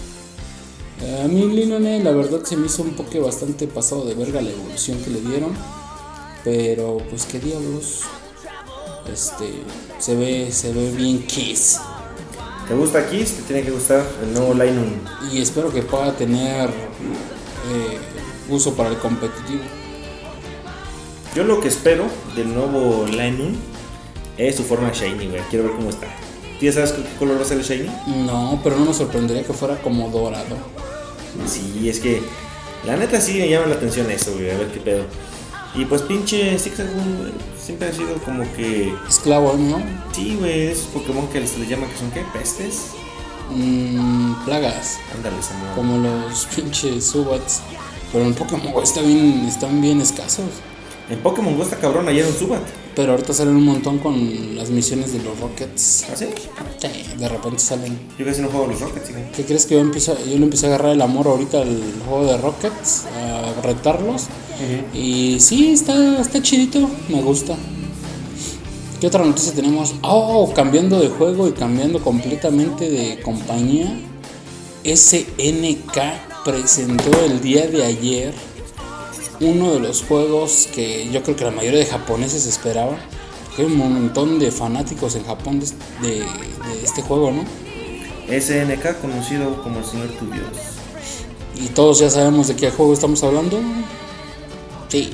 Eh, 1.02 1.22
A 1.24 1.28
mí 1.28 1.42
Linone 1.46 2.02
la 2.02 2.12
verdad 2.12 2.42
se 2.42 2.56
me 2.56 2.66
hizo 2.66 2.82
un 2.82 2.94
poco 2.94 3.20
bastante 3.20 3.66
pasado 3.66 4.06
de 4.06 4.14
verga 4.14 4.40
la 4.40 4.50
evolución 4.50 4.98
que 5.02 5.10
le 5.10 5.20
dieron. 5.20 5.52
Pero 6.42 6.98
pues 7.10 7.26
qué 7.26 7.38
diablos. 7.38 8.02
Este 9.12 9.62
se 9.98 10.16
ve, 10.16 10.50
se 10.52 10.72
ve 10.72 10.90
bien 10.92 11.26
Kiss. 11.26 11.78
¿Te 12.66 12.74
gusta 12.74 13.08
Kiss? 13.08 13.32
Te 13.36 13.42
tiene 13.42 13.62
que 13.62 13.70
gustar 13.70 14.04
el 14.22 14.32
nuevo 14.32 14.54
Linun. 14.54 15.00
Y 15.30 15.40
espero 15.42 15.72
que 15.72 15.82
pueda 15.82 16.12
tener 16.16 16.70
eh, 16.70 17.98
uso 18.48 18.74
para 18.74 18.88
el 18.88 18.98
competitivo. 18.98 19.60
Yo 21.36 21.44
lo 21.44 21.60
que 21.60 21.68
espero 21.68 22.06
del 22.34 22.54
nuevo 22.54 23.04
Linun 23.06 23.58
es 24.38 24.56
su 24.56 24.62
forma 24.62 24.90
shiny, 24.90 25.26
güey. 25.26 25.42
Quiero 25.50 25.66
ver 25.66 25.74
cómo 25.74 25.90
está. 25.90 26.06
¿Tú 26.58 26.64
ya 26.64 26.72
sabes 26.72 26.92
qué 26.92 27.02
color 27.18 27.36
va 27.36 27.42
a 27.42 27.44
ser 27.44 27.58
el 27.58 27.62
shiny? 27.62 27.90
No, 28.24 28.58
pero 28.64 28.78
no 28.78 28.86
me 28.86 28.94
sorprendería 28.94 29.44
que 29.44 29.52
fuera 29.52 29.76
como 29.82 30.08
dorado. 30.08 30.56
Sí, 31.46 31.90
es 31.90 32.00
que 32.00 32.22
la 32.86 32.96
neta 32.96 33.20
sí 33.20 33.34
me 33.34 33.50
llama 33.50 33.66
la 33.66 33.74
atención 33.74 34.10
eso, 34.10 34.32
güey. 34.32 34.50
A 34.50 34.56
ver 34.56 34.68
qué 34.68 34.80
pedo. 34.80 35.04
Y 35.74 35.84
pues 35.84 36.00
pinche 36.00 36.58
Zigzagoon, 36.58 37.18
güey, 37.18 37.32
siempre 37.62 37.88
ha 37.88 37.92
sido 37.92 38.14
como 38.24 38.50
que... 38.54 38.94
Esclavo, 39.06 39.58
¿no? 39.58 39.82
Sí, 40.12 40.38
güey, 40.40 40.68
esos 40.68 40.86
Pokémon 40.86 41.28
que 41.28 41.46
se 41.46 41.58
les 41.58 41.68
llama 41.68 41.86
que 41.86 41.98
son 41.98 42.10
qué, 42.12 42.24
pestes. 42.32 42.92
Mm, 43.50 44.42
plagas. 44.46 45.00
Ándale, 45.14 45.42
Samuel. 45.42 45.74
como 45.74 45.98
los 45.98 46.46
pinches 46.46 47.04
Subats. 47.04 47.60
Pero 48.10 48.24
en 48.24 48.32
Pokémon 48.32 48.72
Go 48.72 48.82
está 48.82 49.02
bien, 49.02 49.44
están 49.46 49.82
bien 49.82 50.00
escasos. 50.00 50.46
En 51.08 51.20
Pokémon 51.20 51.56
Go 51.56 51.62
está 51.62 51.76
cabrón, 51.76 52.08
ayer 52.08 52.26
un 52.26 52.34
Subat. 52.34 52.62
Pero 52.96 53.12
ahorita 53.12 53.32
salen 53.32 53.54
un 53.54 53.64
montón 53.64 53.98
con 53.98 54.56
las 54.56 54.70
misiones 54.70 55.12
de 55.12 55.22
los 55.22 55.38
Rockets. 55.38 56.06
¿Ah, 56.10 56.16
sí? 56.16 56.26
Sí, 56.78 56.88
de 57.16 57.28
repente 57.28 57.60
salen. 57.60 57.96
Yo 58.18 58.24
casi 58.24 58.42
no 58.42 58.48
juego 58.48 58.64
a 58.64 58.68
los 58.68 58.80
Rockets, 58.80 59.12
güey. 59.12 59.30
¿Qué 59.30 59.44
crees 59.44 59.66
que 59.66 59.74
yo, 59.74 59.80
empiezo, 59.80 60.16
yo 60.18 60.36
le 60.36 60.44
empecé 60.44 60.66
a 60.66 60.70
agarrar 60.70 60.92
el 60.92 61.02
amor 61.02 61.28
ahorita 61.28 61.62
al 61.62 61.80
juego 62.08 62.26
de 62.26 62.38
Rockets? 62.38 63.04
A 63.06 63.60
retarlos. 63.62 64.24
Y 64.94 65.38
sí, 65.38 65.72
está, 65.72 66.20
está 66.20 66.42
chidito, 66.42 66.90
me 67.08 67.22
gusta. 67.22 67.54
¿Qué 69.00 69.06
otra 69.06 69.24
noticia 69.24 69.52
tenemos? 69.52 69.94
Oh, 70.02 70.52
cambiando 70.54 70.98
de 70.98 71.08
juego 71.08 71.46
y 71.46 71.52
cambiando 71.52 72.00
completamente 72.02 72.90
de 72.90 73.20
compañía. 73.20 73.94
SNK 74.84 75.98
presentó 76.44 77.24
el 77.24 77.40
día 77.40 77.66
de 77.66 77.84
ayer 77.84 78.34
uno 79.40 79.72
de 79.72 79.80
los 79.80 80.02
juegos 80.02 80.68
que 80.74 81.08
yo 81.10 81.22
creo 81.22 81.36
que 81.36 81.44
la 81.44 81.50
mayoría 81.50 81.80
de 81.80 81.86
japoneses 81.86 82.46
esperaban. 82.46 82.98
Porque 83.46 83.62
hay 83.62 83.68
un 83.68 83.76
montón 83.78 84.38
de 84.38 84.50
fanáticos 84.50 85.14
en 85.14 85.24
Japón 85.24 85.60
de, 85.60 85.66
de- 86.08 86.18
de 86.20 86.82
este 86.84 87.02
juego, 87.02 87.30
¿no? 87.30 87.44
SNK, 88.28 89.00
conocido 89.00 89.62
como 89.62 89.78
el 89.78 89.84
Señor 89.84 90.08
Tu 90.18 90.26
Dios. 90.30 90.46
Y 91.54 91.68
todos 91.68 92.00
ya 92.00 92.10
sabemos 92.10 92.48
de 92.48 92.56
qué 92.56 92.70
juego 92.70 92.92
estamos 92.92 93.22
hablando. 93.22 93.60
Sí, 94.88 95.10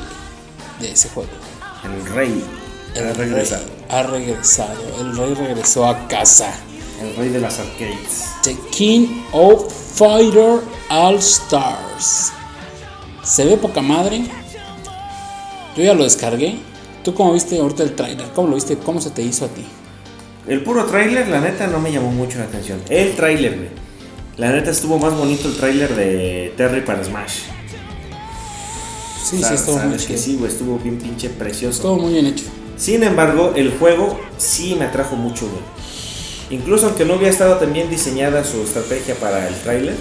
de 0.81 0.93
ese 0.93 1.09
juego. 1.11 1.29
El 1.85 2.07
Rey. 2.15 2.45
El 2.95 3.07
ha 3.09 3.13
regresado. 3.13 3.65
rey 3.65 3.73
ha 3.89 4.03
regresado. 4.03 4.81
El 5.01 5.17
rey 5.17 5.35
regresó 5.35 5.87
a 5.87 6.09
casa. 6.09 6.53
El 7.01 7.15
Rey 7.17 7.29
de 7.31 7.41
las 7.41 7.59
Arcades. 7.59 8.25
The 8.45 8.57
King 8.71 9.23
of 9.33 9.73
Fighter 9.95 10.61
All 10.89 11.17
Stars. 11.17 12.33
Se 13.23 13.45
ve 13.45 13.57
poca 13.57 13.83
madre. 13.83 14.25
Yo 15.77 15.83
ya 15.83 15.95
lo 15.95 16.05
descargué. 16.05 16.57
¿Tú 17.03 17.15
cómo 17.15 17.33
viste 17.33 17.59
ahorita 17.59 17.83
el 17.83 17.95
trailer? 17.95 18.29
¿Cómo 18.35 18.49
lo 18.49 18.55
viste? 18.55 18.77
¿Cómo 18.77 19.01
se 19.01 19.11
te 19.11 19.23
hizo 19.23 19.45
a 19.45 19.49
ti? 19.49 19.65
El 20.47 20.63
puro 20.63 20.85
tráiler, 20.87 21.29
la 21.29 21.41
neta, 21.41 21.67
no 21.67 21.79
me 21.79 21.93
llamó 21.93 22.11
mucho 22.11 22.39
la 22.39 22.45
atención. 22.45 22.81
El 22.89 23.15
tráiler, 23.15 23.57
güey. 23.57 23.69
La 24.37 24.51
neta 24.51 24.71
estuvo 24.71 24.99
más 24.99 25.15
bonito 25.15 25.49
el 25.49 25.57
tráiler 25.57 25.95
de 25.95 26.53
Terry 26.57 26.81
para 26.81 27.05
Smash. 27.05 27.41
Sí, 29.23 29.43
sí, 29.43 29.55
estuvo 29.55 29.79
muy 29.79 29.97
chido. 29.99 30.19
sí, 30.19 30.37
güey, 30.37 30.51
estuvo 30.51 30.79
bien 30.79 30.99
pinche 30.99 31.29
precioso. 31.29 31.77
Estuvo 31.77 31.97
muy 31.97 32.13
bien 32.15 32.27
hecho. 32.27 32.45
Sin 32.77 33.03
embargo, 33.03 33.53
el 33.55 33.71
juego 33.79 34.19
sí 34.37 34.75
me 34.79 34.87
atrajo 34.87 35.17
mucho, 35.17 35.49
güey. 35.49 35.63
Incluso 36.51 36.87
aunque 36.87 37.05
no 37.05 37.15
hubiera 37.15 37.31
estado 37.31 37.57
tan 37.57 37.73
bien 37.73 37.89
diseñada 37.89 38.45
su 38.45 38.63
estrategia 38.63 39.15
para 39.15 39.49
el 39.49 39.55
tráiler, 39.55 39.97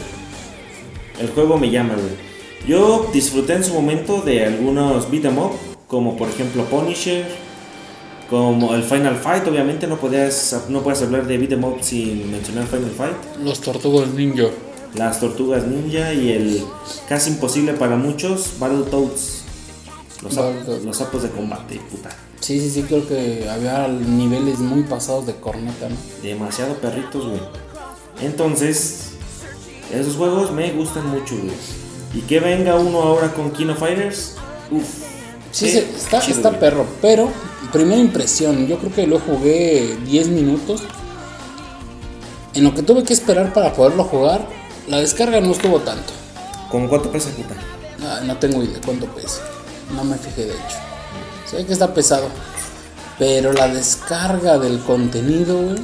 el 1.20 1.30
juego 1.30 1.58
me 1.58 1.70
llama, 1.70 1.94
güey. 1.94 2.31
Yo 2.68 3.10
disfruté 3.12 3.54
en 3.54 3.64
su 3.64 3.74
momento 3.74 4.22
de 4.22 4.46
algunos 4.46 5.10
beat 5.10 5.26
'em 5.26 5.38
up, 5.38 5.52
como 5.88 6.16
por 6.16 6.30
ejemplo 6.30 6.64
Punisher, 6.66 7.26
como 8.30 8.76
el 8.76 8.84
Final 8.84 9.18
Fight, 9.18 9.48
obviamente 9.48 9.88
no 9.88 9.98
podías 9.98 10.56
no 10.70 10.82
puedes 10.82 11.02
hablar 11.02 11.26
de 11.26 11.38
beat 11.38 11.52
'em 11.54 11.64
up 11.64 11.78
sin 11.82 12.32
mencionar 12.32 12.68
Final 12.68 12.92
Fight. 12.92 13.16
Los 13.44 13.62
tortugas 13.62 14.10
ninja. 14.10 14.46
Las 14.96 15.20
tortugas 15.20 15.66
ninja 15.66 16.14
y 16.14 16.32
el 16.32 16.64
casi 17.10 17.32
imposible 17.32 17.74
para 17.74 17.96
muchos 17.96 18.54
Battletoads. 18.60 19.40
Los, 20.22 20.36
los 20.86 20.98
sapos 20.98 21.24
de 21.24 21.30
combate, 21.30 21.82
puta. 21.90 22.10
Sí, 22.42 22.60
sí, 22.60 22.70
sí, 22.70 22.84
creo 22.84 23.08
que 23.08 23.48
había 23.50 23.88
niveles 23.88 24.60
muy 24.60 24.84
pasados 24.84 25.26
de 25.26 25.36
corneta, 25.36 25.90
¿no? 25.90 25.96
Demasiado 26.22 26.76
perritos, 26.76 27.26
güey. 27.26 27.40
Entonces, 28.22 29.14
esos 29.92 30.16
juegos 30.16 30.52
me 30.52 30.72
gustan 30.74 31.08
mucho, 31.08 31.36
güey. 31.38 31.81
Y 32.14 32.22
que 32.22 32.40
venga 32.40 32.76
uno 32.76 33.02
ahora 33.02 33.34
con 33.34 33.52
Kino 33.52 33.76
Fighters, 33.76 34.36
uff. 34.72 34.86
Sí, 35.52 35.70
se- 35.70 35.80
está, 35.96 36.20
está 36.20 36.52
perro, 36.60 36.86
pero 37.02 37.30
primera 37.72 38.00
impresión, 38.00 38.68
yo 38.68 38.78
creo 38.80 38.94
que 38.94 39.08
lo 39.08 39.20
jugué 39.20 39.98
10 40.06 40.28
minutos. 40.30 40.84
En 42.54 42.64
lo 42.66 42.74
que 42.76 42.84
tuve 42.84 43.04
que 43.04 43.14
esperar 43.14 43.54
para 43.54 43.74
poderlo 43.74 44.04
jugar, 44.04 44.46
la 44.88 45.00
descarga 45.00 45.40
no 45.40 45.52
estuvo 45.52 45.80
tanto. 45.80 46.12
¿Con 46.70 46.88
cuánto 46.88 47.12
pesa, 47.12 47.30
puta? 47.32 47.56
Ah, 48.04 48.22
no 48.26 48.38
tengo 48.38 48.62
idea 48.64 48.80
cuánto 48.86 49.06
pesa. 49.08 49.42
No 49.96 50.04
me 50.04 50.18
fijé 50.18 50.46
de 50.46 50.54
hecho. 50.54 50.78
Sé 51.50 51.66
que 51.66 51.74
está 51.74 51.94
pesado. 51.94 52.28
Pero 53.20 53.54
la 53.54 53.68
descarga 53.68 54.58
del 54.58 54.80
contenido, 54.80 55.62
güey, 55.62 55.78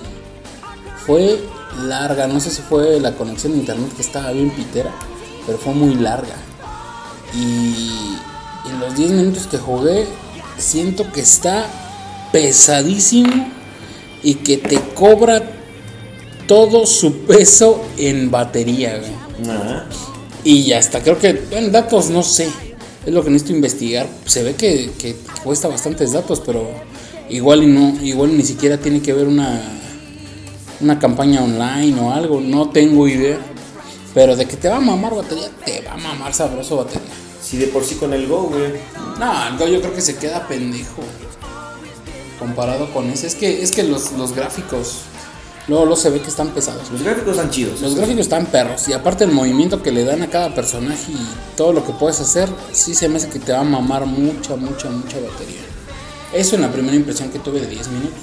fue 1.06 1.40
larga. 1.84 2.28
No 2.28 2.40
sé 2.40 2.50
si 2.50 2.62
fue 2.62 3.00
la 3.00 3.14
conexión 3.14 3.54
a 3.54 3.58
internet 3.58 3.94
que 3.96 4.02
estaba 4.02 4.32
bien 4.32 4.50
pitera, 4.52 4.92
pero 5.48 5.58
fue 5.58 5.74
muy 5.74 5.96
larga. 5.96 6.36
Y 7.34 8.18
en 8.70 8.80
los 8.80 8.96
10 8.96 9.12
minutos 9.12 9.48
que 9.48 9.58
jugué, 9.58 10.06
siento 10.58 11.12
que 11.12 11.22
está 11.22 11.66
pesadísimo 12.32 13.50
y 14.22 14.36
que 14.36 14.58
te 14.58 14.80
cobra 14.94 15.42
todo 16.48 16.86
su 16.86 17.20
peso 17.20 17.82
en 17.98 18.30
batería, 18.30 19.00
güey. 19.00 19.48
Nada. 19.48 19.88
Y 20.44 20.64
ya 20.64 20.80
está, 20.80 21.02
creo 21.02 21.18
que 21.18 21.44
en 21.52 21.72
datos 21.72 22.10
no 22.10 22.24
sé. 22.24 22.50
Es 23.06 23.14
lo 23.14 23.24
que 23.24 23.30
necesito 23.30 23.56
investigar. 23.56 24.06
Se 24.26 24.44
ve 24.44 24.56
que, 24.56 24.92
que 24.98 25.16
cuesta 25.44 25.70
bastantes 25.70 26.12
datos, 26.12 26.42
pero 26.46 26.70
igual 27.30 27.64
y 27.64 27.68
no, 27.68 28.04
igual 28.04 28.36
ni 28.36 28.44
siquiera 28.44 28.78
tiene 28.78 29.02
que 29.02 29.14
ver 29.14 29.28
una, 29.28 29.62
una 30.82 31.00
campaña 31.00 31.42
online 31.42 32.00
o 32.02 32.12
algo. 32.12 32.42
No 32.42 32.70
tengo 32.70 33.08
idea. 33.08 33.38
Pero 34.18 34.36
de 34.36 34.48
que 34.48 34.58
te 34.58 34.68
va 34.68 34.78
a 34.78 34.80
mamar 34.80 35.14
batería, 35.14 35.48
te 35.64 35.82
va 35.82 35.94
a 35.94 35.98
mamar 35.98 36.34
sabroso 36.34 36.78
batería. 36.78 37.08
Si 37.40 37.56
de 37.58 37.68
por 37.68 37.86
sí 37.86 37.94
con 37.94 38.14
el 38.14 38.28
Go, 38.28 38.46
güey. 38.46 38.74
No, 39.20 39.48
el 39.48 39.58
Go 39.60 39.68
yo 39.68 39.80
creo 39.80 39.94
que 39.94 40.02
se 40.02 40.16
queda 40.16 40.48
pendejo. 40.48 41.04
Comparado 42.40 42.92
con 42.92 43.12
ese. 43.12 43.28
Es 43.28 43.36
que, 43.36 43.62
es 43.62 43.72
que 43.72 43.84
los, 43.84 44.14
los 44.14 44.34
gráficos. 44.34 45.02
Luego, 45.68 45.86
luego 45.86 46.02
se 46.02 46.10
ve 46.10 46.20
que 46.20 46.30
están 46.30 46.50
pesados. 46.50 46.90
Los 46.90 47.04
gráficos 47.04 47.36
están 47.36 47.52
chidos. 47.52 47.80
Los 47.80 47.94
gráficos 47.94 48.22
están 48.22 48.48
perros 48.48 48.88
y 48.88 48.94
aparte 48.94 49.24
el 49.24 49.32
movimiento 49.34 49.84
que 49.84 49.92
le 49.92 50.04
dan 50.04 50.24
a 50.24 50.32
cada 50.32 50.56
personaje 50.56 51.12
y 51.12 51.56
todo 51.56 51.72
lo 51.72 51.86
que 51.86 51.94
puedes 51.94 52.20
hacer, 52.20 52.50
sí 52.72 52.96
se 52.96 53.08
me 53.10 53.18
hace 53.18 53.30
que 53.30 53.38
te 53.38 53.52
va 53.52 53.60
a 53.60 53.64
mamar 53.64 54.08
mucha, 54.08 54.56
mucha, 54.56 54.90
mucha 54.90 55.18
batería. 55.20 55.62
Eso 56.34 56.56
en 56.56 56.64
la 56.64 56.72
primera 56.72 56.96
impresión 56.96 57.30
que 57.30 57.38
tuve 57.38 57.60
de 57.60 57.68
10 57.68 57.88
minutos. 57.90 58.18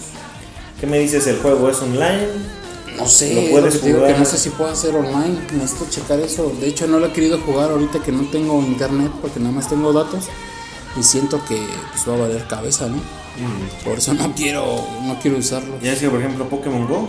¿Qué 0.80 0.88
me 0.88 0.98
dices? 0.98 1.24
¿El 1.28 1.38
juego 1.38 1.70
es 1.70 1.80
online? 1.80 2.63
No 2.98 3.06
sé, 3.08 3.34
Lo 3.34 3.40
es 3.40 3.50
puedes 3.50 3.82
digo 3.84 3.98
jugar. 3.98 4.12
que 4.14 4.18
no 4.20 4.24
sé 4.24 4.38
si 4.38 4.50
puedo 4.50 4.70
hacer 4.70 4.94
online, 4.94 5.36
necesito 5.52 5.86
checar 5.90 6.20
eso. 6.20 6.52
De 6.60 6.68
hecho 6.68 6.86
no 6.86 6.98
lo 7.00 7.06
he 7.06 7.12
querido 7.12 7.38
jugar 7.40 7.70
ahorita 7.70 8.00
que 8.02 8.12
no 8.12 8.22
tengo 8.30 8.60
internet 8.60 9.10
porque 9.20 9.40
nada 9.40 9.52
más 9.52 9.68
tengo 9.68 9.92
datos 9.92 10.26
y 10.98 11.02
siento 11.02 11.44
que 11.44 11.60
pues, 11.92 12.08
va 12.08 12.14
a 12.14 12.18
valer 12.28 12.46
cabeza, 12.46 12.86
¿no? 12.88 12.96
Por 13.84 13.98
eso 13.98 14.14
no 14.14 14.32
quiero, 14.34 14.64
no 15.02 15.18
quiero 15.20 15.38
usarlo. 15.38 15.80
Ya 15.80 15.92
es 15.92 15.98
que, 15.98 16.08
por 16.08 16.20
ejemplo, 16.20 16.48
Pokémon 16.48 16.86
Go, 16.86 17.08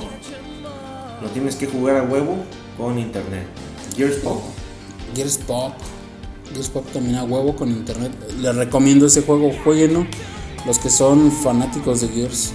lo 1.21 1.29
tienes 1.29 1.55
que 1.55 1.67
jugar 1.67 1.97
a 1.97 2.03
huevo 2.03 2.37
con 2.77 2.97
internet. 2.97 3.45
Gears 3.95 4.17
Pop. 4.17 4.41
Gears 5.15 5.37
Pop. 5.37 5.73
Gears 6.51 6.69
Pop 6.69 6.85
también 6.91 7.17
a 7.17 7.23
huevo 7.23 7.55
con 7.55 7.69
internet. 7.69 8.11
Les 8.41 8.55
recomiendo 8.55 9.05
ese 9.05 9.21
juego, 9.21 9.51
jueguenlo. 9.63 10.07
Los 10.65 10.79
que 10.79 10.89
son 10.89 11.31
fanáticos 11.31 12.01
de 12.01 12.07
Gears. 12.07 12.53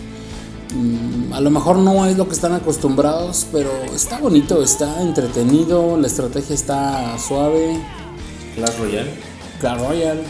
Mm, 0.74 1.32
a 1.32 1.40
lo 1.40 1.50
mejor 1.50 1.78
no 1.78 2.06
es 2.06 2.16
lo 2.16 2.26
que 2.26 2.34
están 2.34 2.52
acostumbrados, 2.52 3.46
pero 3.50 3.70
está 3.94 4.18
bonito, 4.18 4.62
está 4.62 5.02
entretenido, 5.02 5.96
la 5.96 6.06
estrategia 6.06 6.54
está 6.54 7.18
suave. 7.18 7.80
Clash 8.54 8.78
Royale. 8.78 9.10
Clash 9.60 9.80
Royale. 9.80 10.22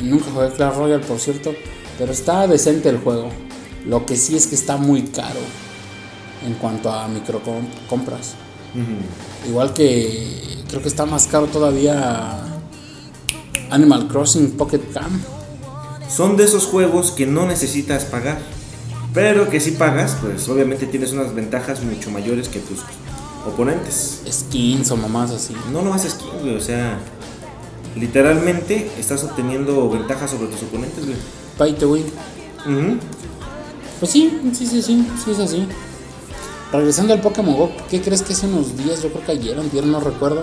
Nunca 0.00 0.30
jugué 0.30 0.50
Clash 0.50 0.76
Royale, 0.76 1.04
por 1.04 1.18
cierto, 1.18 1.52
pero 1.98 2.12
está 2.12 2.46
decente 2.46 2.88
el 2.88 2.98
juego. 2.98 3.30
Lo 3.86 4.06
que 4.06 4.16
sí 4.16 4.36
es 4.36 4.46
que 4.46 4.54
está 4.54 4.76
muy 4.76 5.02
caro 5.02 5.40
en 6.46 6.54
cuanto 6.54 6.90
a 6.90 7.08
micro 7.08 7.40
compras. 7.88 8.34
Igual 9.46 9.74
que 9.74 10.62
creo 10.68 10.80
que 10.80 10.88
está 10.88 11.04
más 11.04 11.26
caro 11.26 11.46
todavía 11.46 12.40
Animal 13.70 14.08
Crossing 14.08 14.52
Pocket 14.52 14.80
Cam. 14.92 15.20
Son 16.08 16.36
de 16.36 16.44
esos 16.44 16.66
juegos 16.66 17.10
que 17.10 17.26
no 17.26 17.46
necesitas 17.46 18.04
pagar. 18.04 18.38
Pero 19.14 19.50
que 19.50 19.60
si 19.60 19.72
pagas, 19.72 20.16
pues 20.20 20.48
obviamente 20.48 20.86
tienes 20.86 21.12
unas 21.12 21.34
ventajas 21.34 21.82
mucho 21.82 22.10
mayores 22.10 22.48
que 22.48 22.60
tus 22.60 22.80
oponentes. 23.46 24.22
Skins 24.30 24.90
o 24.90 24.96
mamás 24.96 25.30
así. 25.30 25.54
No, 25.72 25.82
no 25.82 25.98
skins, 25.98 26.42
güey. 26.42 26.56
O 26.56 26.60
sea, 26.60 26.98
literalmente 27.96 28.90
estás 28.98 29.22
obteniendo 29.24 29.90
ventajas 29.90 30.30
sobre 30.30 30.46
tus 30.46 30.62
oponentes, 30.62 31.04
güey. 31.04 31.18
Pay 31.58 31.74
to 31.74 31.90
win. 31.90 32.06
Pues 34.00 34.10
sí, 34.10 34.40
sí, 34.54 34.66
sí, 34.66 34.82
sí, 34.82 35.06
sí 35.22 35.30
es 35.30 35.38
así. 35.38 35.66
Regresando 36.72 37.12
al 37.12 37.20
Pokémon 37.20 37.54
Go, 37.54 37.70
¿qué 37.90 38.00
crees 38.00 38.22
que 38.22 38.32
hace 38.32 38.46
unos 38.46 38.76
días, 38.78 39.02
yo 39.02 39.10
creo 39.10 39.26
que 39.26 39.32
ayer, 39.32 39.58
antier, 39.58 39.84
no 39.84 40.00
recuerdo, 40.00 40.42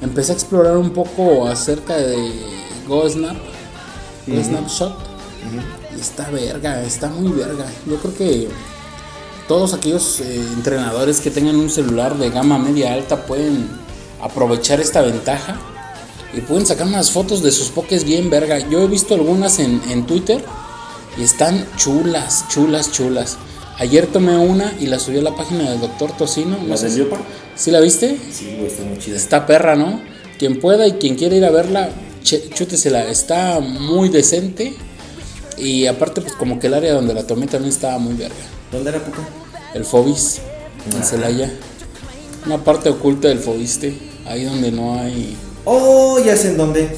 empecé 0.00 0.32
a 0.32 0.34
explorar 0.34 0.78
un 0.78 0.90
poco 0.90 1.46
acerca 1.46 1.94
de 1.96 2.16
Go 2.88 3.06
Snap, 3.06 3.36
Go 4.26 4.42
Snapshot. 4.42 4.96
Y 5.87 5.87
está 6.00 6.30
verga, 6.30 6.82
está 6.82 7.08
muy 7.08 7.32
verga. 7.32 7.66
Yo 7.86 7.96
creo 7.96 8.14
que 8.14 8.48
todos 9.46 9.74
aquellos 9.74 10.20
eh, 10.20 10.36
entrenadores 10.54 11.20
que 11.20 11.30
tengan 11.30 11.56
un 11.56 11.70
celular 11.70 12.16
de 12.18 12.30
gama 12.30 12.58
media 12.58 12.92
alta 12.92 13.24
pueden 13.26 13.68
aprovechar 14.20 14.80
esta 14.80 15.02
ventaja 15.02 15.56
y 16.34 16.40
pueden 16.40 16.66
sacar 16.66 16.86
unas 16.86 17.10
fotos 17.10 17.42
de 17.42 17.50
sus 17.50 17.68
pokés 17.68 18.04
bien 18.04 18.30
verga. 18.30 18.58
Yo 18.58 18.82
he 18.82 18.86
visto 18.86 19.14
algunas 19.14 19.58
en, 19.58 19.80
en 19.88 20.06
Twitter 20.06 20.44
y 21.16 21.22
están 21.22 21.66
chulas, 21.76 22.46
chulas, 22.48 22.92
chulas. 22.92 23.38
Ayer 23.78 24.08
tomé 24.08 24.36
una 24.36 24.72
y 24.80 24.86
la 24.86 24.98
subí 24.98 25.18
a 25.18 25.22
la 25.22 25.36
página 25.36 25.70
del 25.70 25.80
doctor 25.80 26.10
Tocino. 26.16 26.58
¿La 26.66 26.76
del 26.76 26.96
Leopard? 26.96 27.20
¿Sí 27.54 27.70
la 27.70 27.80
viste? 27.80 28.18
Sí, 28.32 28.54
güey, 28.56 28.66
está 28.66 28.82
muy 28.82 28.98
chida. 28.98 29.16
Está 29.16 29.46
perra, 29.46 29.76
¿no? 29.76 30.00
Quien 30.36 30.60
pueda 30.60 30.86
y 30.86 30.92
quien 30.94 31.14
quiera 31.14 31.36
ir 31.36 31.44
a 31.44 31.50
verla, 31.50 31.90
chútesela. 32.22 33.08
Está 33.08 33.60
muy 33.60 34.08
decente. 34.08 34.76
Y 35.60 35.86
aparte, 35.86 36.20
pues 36.20 36.34
como 36.34 36.58
que 36.58 36.68
el 36.68 36.74
área 36.74 36.94
donde 36.94 37.14
la 37.14 37.26
tomé 37.26 37.46
también 37.46 37.72
estaba 37.72 37.98
muy 37.98 38.14
verga. 38.14 38.34
¿Dónde 38.70 38.90
era, 38.90 39.04
Puto? 39.04 39.20
El 39.74 39.84
Fobis, 39.84 40.40
en 40.92 41.04
Celaya. 41.04 41.52
Una 42.46 42.58
parte 42.62 42.88
oculta 42.88 43.28
del 43.28 43.38
Fobiste. 43.38 43.98
Ahí 44.26 44.44
donde 44.44 44.70
no 44.70 44.98
hay. 44.98 45.36
Oh, 45.64 46.18
ya 46.24 46.36
sé 46.36 46.48
en 46.48 46.56
dónde. 46.56 46.88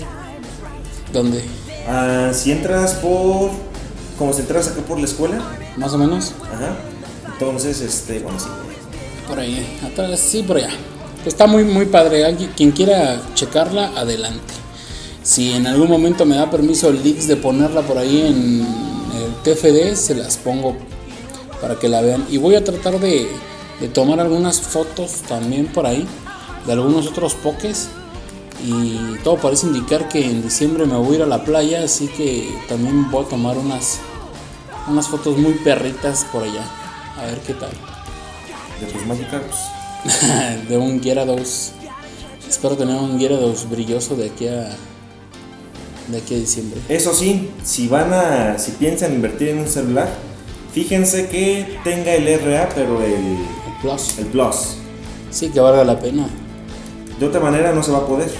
¿Dónde? 1.12 1.42
Ah, 1.88 2.30
si 2.32 2.52
entras 2.52 2.94
por. 2.94 3.50
Como 4.18 4.32
si 4.32 4.40
entras 4.40 4.68
acá 4.68 4.82
por 4.82 4.98
la 4.98 5.06
escuela. 5.06 5.40
Más 5.76 5.92
o 5.92 5.98
menos. 5.98 6.32
Ajá. 6.52 6.76
Entonces, 7.32 7.80
este, 7.80 8.18
bueno, 8.18 8.38
sí. 8.38 8.46
Por 9.26 9.38
ahí, 9.38 9.78
atrás, 9.84 10.20
sí, 10.20 10.42
por 10.42 10.56
allá. 10.58 10.70
Está 11.24 11.46
muy, 11.46 11.64
muy 11.64 11.86
padre. 11.86 12.24
Alguien, 12.24 12.50
quien 12.56 12.72
quiera 12.72 13.20
checarla, 13.34 13.92
adelante. 13.96 14.59
Si 15.22 15.52
en 15.52 15.66
algún 15.66 15.88
momento 15.88 16.24
me 16.24 16.36
da 16.36 16.50
permiso 16.50 16.88
el 16.88 17.02
Leaks 17.02 17.26
de 17.28 17.36
ponerla 17.36 17.82
por 17.82 17.98
ahí 17.98 18.20
en 18.22 18.66
el 19.16 19.34
TFD, 19.44 19.94
se 19.96 20.14
las 20.14 20.36
pongo 20.38 20.76
para 21.60 21.76
que 21.78 21.88
la 21.88 22.00
vean. 22.00 22.26
Y 22.30 22.38
voy 22.38 22.54
a 22.54 22.64
tratar 22.64 22.98
de, 22.98 23.28
de 23.80 23.88
tomar 23.88 24.20
algunas 24.20 24.60
fotos 24.60 25.22
también 25.28 25.66
por 25.66 25.86
ahí 25.86 26.06
de 26.66 26.72
algunos 26.72 27.06
otros 27.06 27.34
pokés. 27.34 27.88
Y 28.64 29.16
todo 29.24 29.38
parece 29.38 29.66
indicar 29.66 30.08
que 30.08 30.24
en 30.24 30.42
diciembre 30.42 30.84
me 30.84 30.94
voy 30.96 31.12
a 31.12 31.16
ir 31.16 31.22
a 31.22 31.26
la 31.26 31.44
playa, 31.44 31.82
así 31.82 32.08
que 32.08 32.46
también 32.68 33.10
voy 33.10 33.24
a 33.24 33.28
tomar 33.28 33.56
unas 33.56 34.00
unas 34.88 35.08
fotos 35.08 35.38
muy 35.38 35.54
perritas 35.54 36.26
por 36.30 36.42
allá. 36.42 36.64
A 37.18 37.26
ver 37.26 37.38
qué 37.40 37.54
tal. 37.54 37.70
De 38.80 38.86
tus 38.86 39.06
Magikarps. 39.06 39.56
de 40.68 40.76
un 40.76 41.00
Gyarados. 41.00 41.72
Espero 42.48 42.76
tener 42.76 42.96
un 42.96 43.18
Gyarados 43.18 43.68
brilloso 43.68 44.16
de 44.16 44.26
aquí 44.26 44.48
a 44.48 44.76
de 46.12 46.18
aquí 46.18 46.34
a 46.34 46.38
diciembre. 46.38 46.80
Eso 46.88 47.14
sí, 47.14 47.50
si 47.62 47.88
van 47.88 48.12
a 48.12 48.58
si 48.58 48.72
piensan 48.72 49.14
invertir 49.14 49.48
en 49.48 49.58
un 49.58 49.68
celular, 49.68 50.08
fíjense 50.72 51.28
que 51.28 51.78
tenga 51.84 52.14
el 52.14 52.26
RA, 52.40 52.68
pero 52.74 53.02
el, 53.02 53.14
el 53.14 53.80
Plus. 53.80 54.18
El 54.18 54.26
Plus. 54.26 54.76
Sí, 55.30 55.50
que 55.50 55.60
valga 55.60 55.84
la 55.84 55.98
pena. 55.98 56.28
De 57.18 57.26
otra 57.26 57.40
manera 57.40 57.72
no 57.72 57.82
se 57.82 57.92
va 57.92 57.98
a 57.98 58.06
poder. 58.06 58.30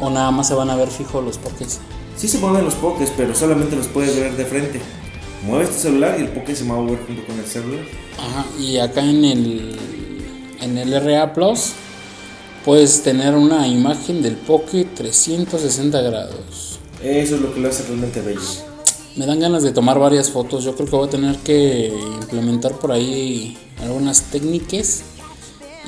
O 0.00 0.10
nada 0.10 0.30
más 0.30 0.48
se 0.48 0.54
van 0.54 0.70
a 0.70 0.76
ver 0.76 0.88
fijo 0.88 1.20
los 1.22 1.38
pokés. 1.38 1.80
Sí 2.16 2.28
se 2.28 2.38
mueven 2.38 2.64
los 2.64 2.74
pokés, 2.74 3.12
pero 3.16 3.34
solamente 3.34 3.76
los 3.76 3.86
puedes 3.88 4.16
ver 4.16 4.36
de 4.36 4.44
frente 4.44 4.80
mueves 5.46 5.70
tu 5.70 5.76
celular 5.76 6.16
y 6.18 6.22
el 6.22 6.28
Poké 6.28 6.54
se 6.54 6.64
va 6.64 6.74
a 6.74 6.78
mover 6.78 6.98
junto 7.06 7.24
con 7.24 7.38
el 7.38 7.46
celular. 7.46 7.84
Ajá, 8.18 8.46
y 8.58 8.78
acá 8.78 9.02
en 9.02 9.24
el, 9.24 9.78
en 10.60 10.78
el 10.78 11.00
RA 11.00 11.32
Plus 11.32 11.72
puedes 12.64 13.02
tener 13.02 13.34
una 13.34 13.66
imagen 13.68 14.22
del 14.22 14.36
Poké 14.36 14.84
360 14.84 16.00
grados. 16.02 16.65
Eso 17.06 17.36
es 17.36 17.40
lo 17.40 17.54
que 17.54 17.60
lo 17.60 17.68
hace 17.68 17.84
realmente 17.84 18.20
bello. 18.20 18.40
Me 19.14 19.26
dan 19.26 19.38
ganas 19.38 19.62
de 19.62 19.70
tomar 19.72 19.98
varias 19.98 20.30
fotos. 20.30 20.64
Yo 20.64 20.74
creo 20.74 20.86
que 20.88 20.96
voy 20.96 21.06
a 21.06 21.10
tener 21.10 21.36
que 21.36 21.92
implementar 22.20 22.72
por 22.72 22.90
ahí 22.90 23.56
algunas 23.80 24.22
técnicas. 24.22 25.02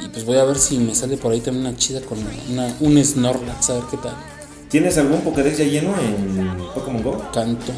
Y 0.03 0.09
pues 0.11 0.25
voy 0.25 0.37
a 0.37 0.45
ver 0.45 0.57
si 0.59 0.79
me 0.79 0.95
sale 0.95 1.17
por 1.17 1.33
ahí 1.33 1.41
también 1.41 1.67
una 1.67 1.77
chida 1.77 2.01
con 2.03 2.19
una, 2.51 2.73
un 2.81 3.05
Snorlax, 3.05 3.71
a 3.71 3.75
ver 3.75 3.83
qué 3.91 3.97
tal. 3.97 4.15
¿Tienes 4.69 4.97
algún 4.97 5.23
Pokédex 5.23 5.59
ya 5.59 5.65
lleno 5.65 5.93
en 6.01 6.57
Pokémon 6.73 7.03
Go? 7.03 7.25
Canto. 7.33 7.73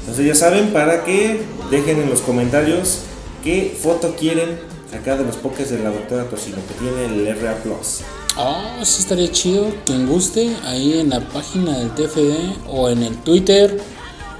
Entonces 0.00 0.26
ya 0.26 0.34
saben 0.34 0.72
para 0.72 1.04
que 1.04 1.42
dejen 1.70 2.00
en 2.00 2.08
los 2.08 2.22
comentarios 2.22 3.00
qué 3.44 3.76
foto 3.78 4.16
quieren 4.16 4.58
acá 4.96 5.18
de 5.18 5.24
los 5.24 5.36
pokés 5.36 5.70
de 5.70 5.80
la 5.80 5.90
doctora 5.90 6.24
Tocino 6.24 6.56
que 6.66 6.74
tiene 6.74 7.04
el 7.04 7.40
RA 7.40 7.56
Plus. 7.56 8.00
Ah, 8.40 8.78
sí 8.84 9.00
estaría 9.00 9.32
chido. 9.32 9.66
Quien 9.84 10.06
guste, 10.06 10.54
ahí 10.64 11.00
en 11.00 11.10
la 11.10 11.18
página 11.18 11.76
del 11.76 11.90
TFD 11.90 12.68
o 12.68 12.88
en 12.88 13.02
el 13.02 13.16
Twitter 13.16 13.80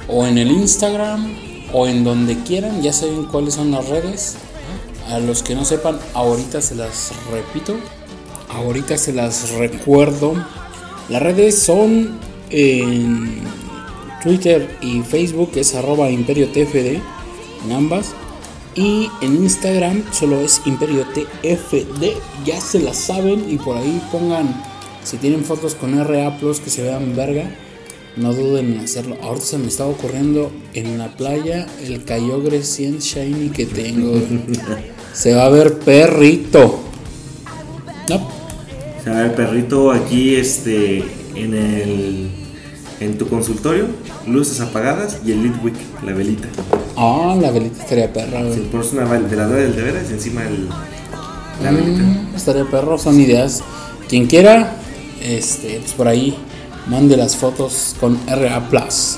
o 0.06 0.24
en 0.24 0.38
el 0.38 0.52
Instagram 0.52 1.36
o 1.72 1.88
en 1.88 2.04
donde 2.04 2.38
quieran, 2.44 2.80
ya 2.80 2.92
saben 2.92 3.24
cuáles 3.24 3.54
son 3.54 3.72
las 3.72 3.88
redes. 3.88 4.36
A 5.08 5.18
los 5.18 5.42
que 5.42 5.56
no 5.56 5.64
sepan, 5.64 5.98
ahorita 6.14 6.60
se 6.60 6.76
las 6.76 7.10
repito. 7.32 7.74
Ahorita 8.48 8.96
se 8.96 9.12
las 9.12 9.50
recuerdo. 9.54 10.34
Las 11.08 11.20
redes 11.20 11.60
son 11.60 12.20
en 12.50 13.40
Twitter 14.22 14.78
y 14.80 15.00
Facebook 15.00 15.50
es 15.56 15.74
arroba 15.74 16.08
imperio 16.08 16.46
TFD 16.52 17.02
en 17.64 17.72
ambas. 17.72 18.14
Y 18.78 19.10
en 19.22 19.34
Instagram 19.42 20.04
solo 20.12 20.38
es 20.38 20.62
imperio 20.64 21.04
TFD. 21.12 22.12
Ya 22.44 22.60
se 22.60 22.78
la 22.78 22.94
saben 22.94 23.50
y 23.50 23.56
por 23.56 23.76
ahí 23.76 24.00
pongan 24.12 24.54
si 25.02 25.16
tienen 25.16 25.44
fotos 25.44 25.74
con 25.74 25.98
RA 25.98 26.38
Plus 26.38 26.60
que 26.60 26.70
se 26.70 26.84
vean 26.84 27.16
verga. 27.16 27.50
No 28.14 28.32
duden 28.32 28.74
en 28.74 28.78
hacerlo. 28.78 29.16
Ahorita 29.20 29.46
se 29.46 29.58
me 29.58 29.66
estaba 29.66 29.90
ocurriendo 29.90 30.52
en 30.74 30.96
la 30.96 31.08
playa 31.16 31.66
el 31.82 32.04
Kyogre 32.04 32.62
100 32.62 33.00
Shiny 33.00 33.48
que 33.48 33.66
tengo. 33.66 34.12
se 35.12 35.34
va 35.34 35.46
a 35.46 35.48
ver 35.48 35.80
perrito. 35.80 36.78
No. 38.08 38.30
Se 39.02 39.10
va 39.10 39.18
a 39.18 39.22
ver 39.22 39.34
perrito 39.34 39.90
aquí 39.90 40.36
este 40.36 40.98
en 41.34 41.54
el 41.54 42.30
en 43.00 43.18
tu 43.18 43.28
consultorio, 43.28 43.86
luces 44.26 44.60
apagadas 44.60 45.20
y 45.24 45.32
el 45.32 45.42
lead 45.42 45.64
wick, 45.64 45.76
la 46.04 46.12
velita. 46.12 46.48
Ah, 47.00 47.36
la 47.40 47.52
velita 47.52 47.80
estaría 47.80 48.12
perra, 48.12 48.42
güey. 48.42 48.54
Sí, 48.54 48.68
pones 48.72 48.92
una 48.92 49.04
veladora 49.04 49.60
del 49.60 49.76
deberes 49.76 50.10
y 50.10 50.14
encima 50.14 50.42
el, 50.42 50.68
la 51.62 51.70
velita. 51.70 52.02
Mm, 52.02 52.34
estaría 52.34 52.64
perro, 52.64 52.98
son 52.98 53.20
ideas. 53.20 53.62
Quien 54.08 54.26
quiera, 54.26 54.74
este, 55.22 55.78
pues 55.78 55.92
por 55.92 56.08
ahí 56.08 56.36
mande 56.88 57.16
las 57.16 57.36
fotos 57.36 57.94
con 58.00 58.18
RA 58.26 58.68
Plus. 58.68 59.16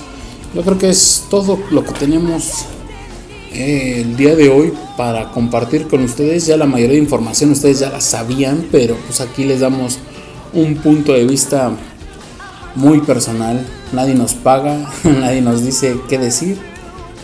Yo 0.55 0.61
creo 0.61 0.77
que 0.77 0.91
es 0.91 1.25
todo 1.31 1.59
lo 1.71 1.83
que 1.83 1.93
tenemos 1.93 2.67
eh, 3.53 4.03
el 4.05 4.15
día 4.15 4.37
de 4.37 4.51
hoy 4.51 4.75
para 4.99 5.31
compartir 5.31 5.89
con 5.89 6.03
ustedes. 6.05 6.45
Ya 6.45 6.59
la 6.59 6.67
mayoría 6.67 6.97
de 6.97 7.03
información 7.03 7.51
ustedes 7.51 7.81
ya 7.81 7.89
la 7.89 8.03
sabían, 8.03 8.67
pero 8.71 8.95
pues 9.07 9.23
aquí 9.23 9.45
les 9.45 9.61
damos 9.61 10.01
un 10.53 10.77
punto 10.77 11.15
de 11.15 11.25
vista 11.25 11.71
muy 12.75 13.01
personal. 13.01 13.67
Nadie 13.95 14.15
nos 14.15 14.35
paga, 14.35 14.93
nadie 15.05 15.41
nos 15.41 15.65
dice 15.65 15.97
qué 16.11 16.19
decir. 16.19 16.59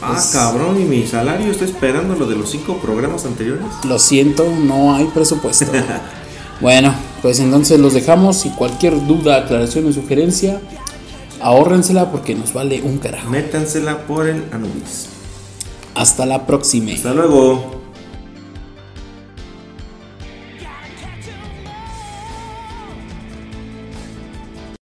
Ah, 0.02 0.22
cabrón, 0.32 0.80
¿y 0.80 0.84
mi 0.84 1.06
salario 1.06 1.50
está 1.50 1.64
esperando 1.64 2.14
lo 2.14 2.26
de 2.26 2.36
los 2.36 2.50
cinco 2.50 2.78
programas 2.78 3.24
anteriores? 3.24 3.66
Lo 3.84 3.98
siento, 3.98 4.46
no 4.50 4.94
hay 4.94 5.06
presupuesto. 5.06 5.66
bueno, 6.60 6.94
pues 7.22 7.40
entonces 7.40 7.80
los 7.80 7.94
dejamos 7.94 8.44
y 8.46 8.50
cualquier 8.50 9.06
duda, 9.06 9.36
aclaración 9.36 9.86
o 9.86 9.92
sugerencia, 9.92 10.60
ahórrensela 11.40 12.10
porque 12.10 12.34
nos 12.34 12.52
vale 12.52 12.82
un 12.82 12.98
carajo. 12.98 13.30
Métansela 13.30 14.06
por 14.06 14.28
el 14.28 14.44
Anubis. 14.52 15.08
Hasta 15.94 16.26
la 16.26 16.46
próxima. 16.46 16.92
Hasta 16.92 17.14
luego. 17.14 17.85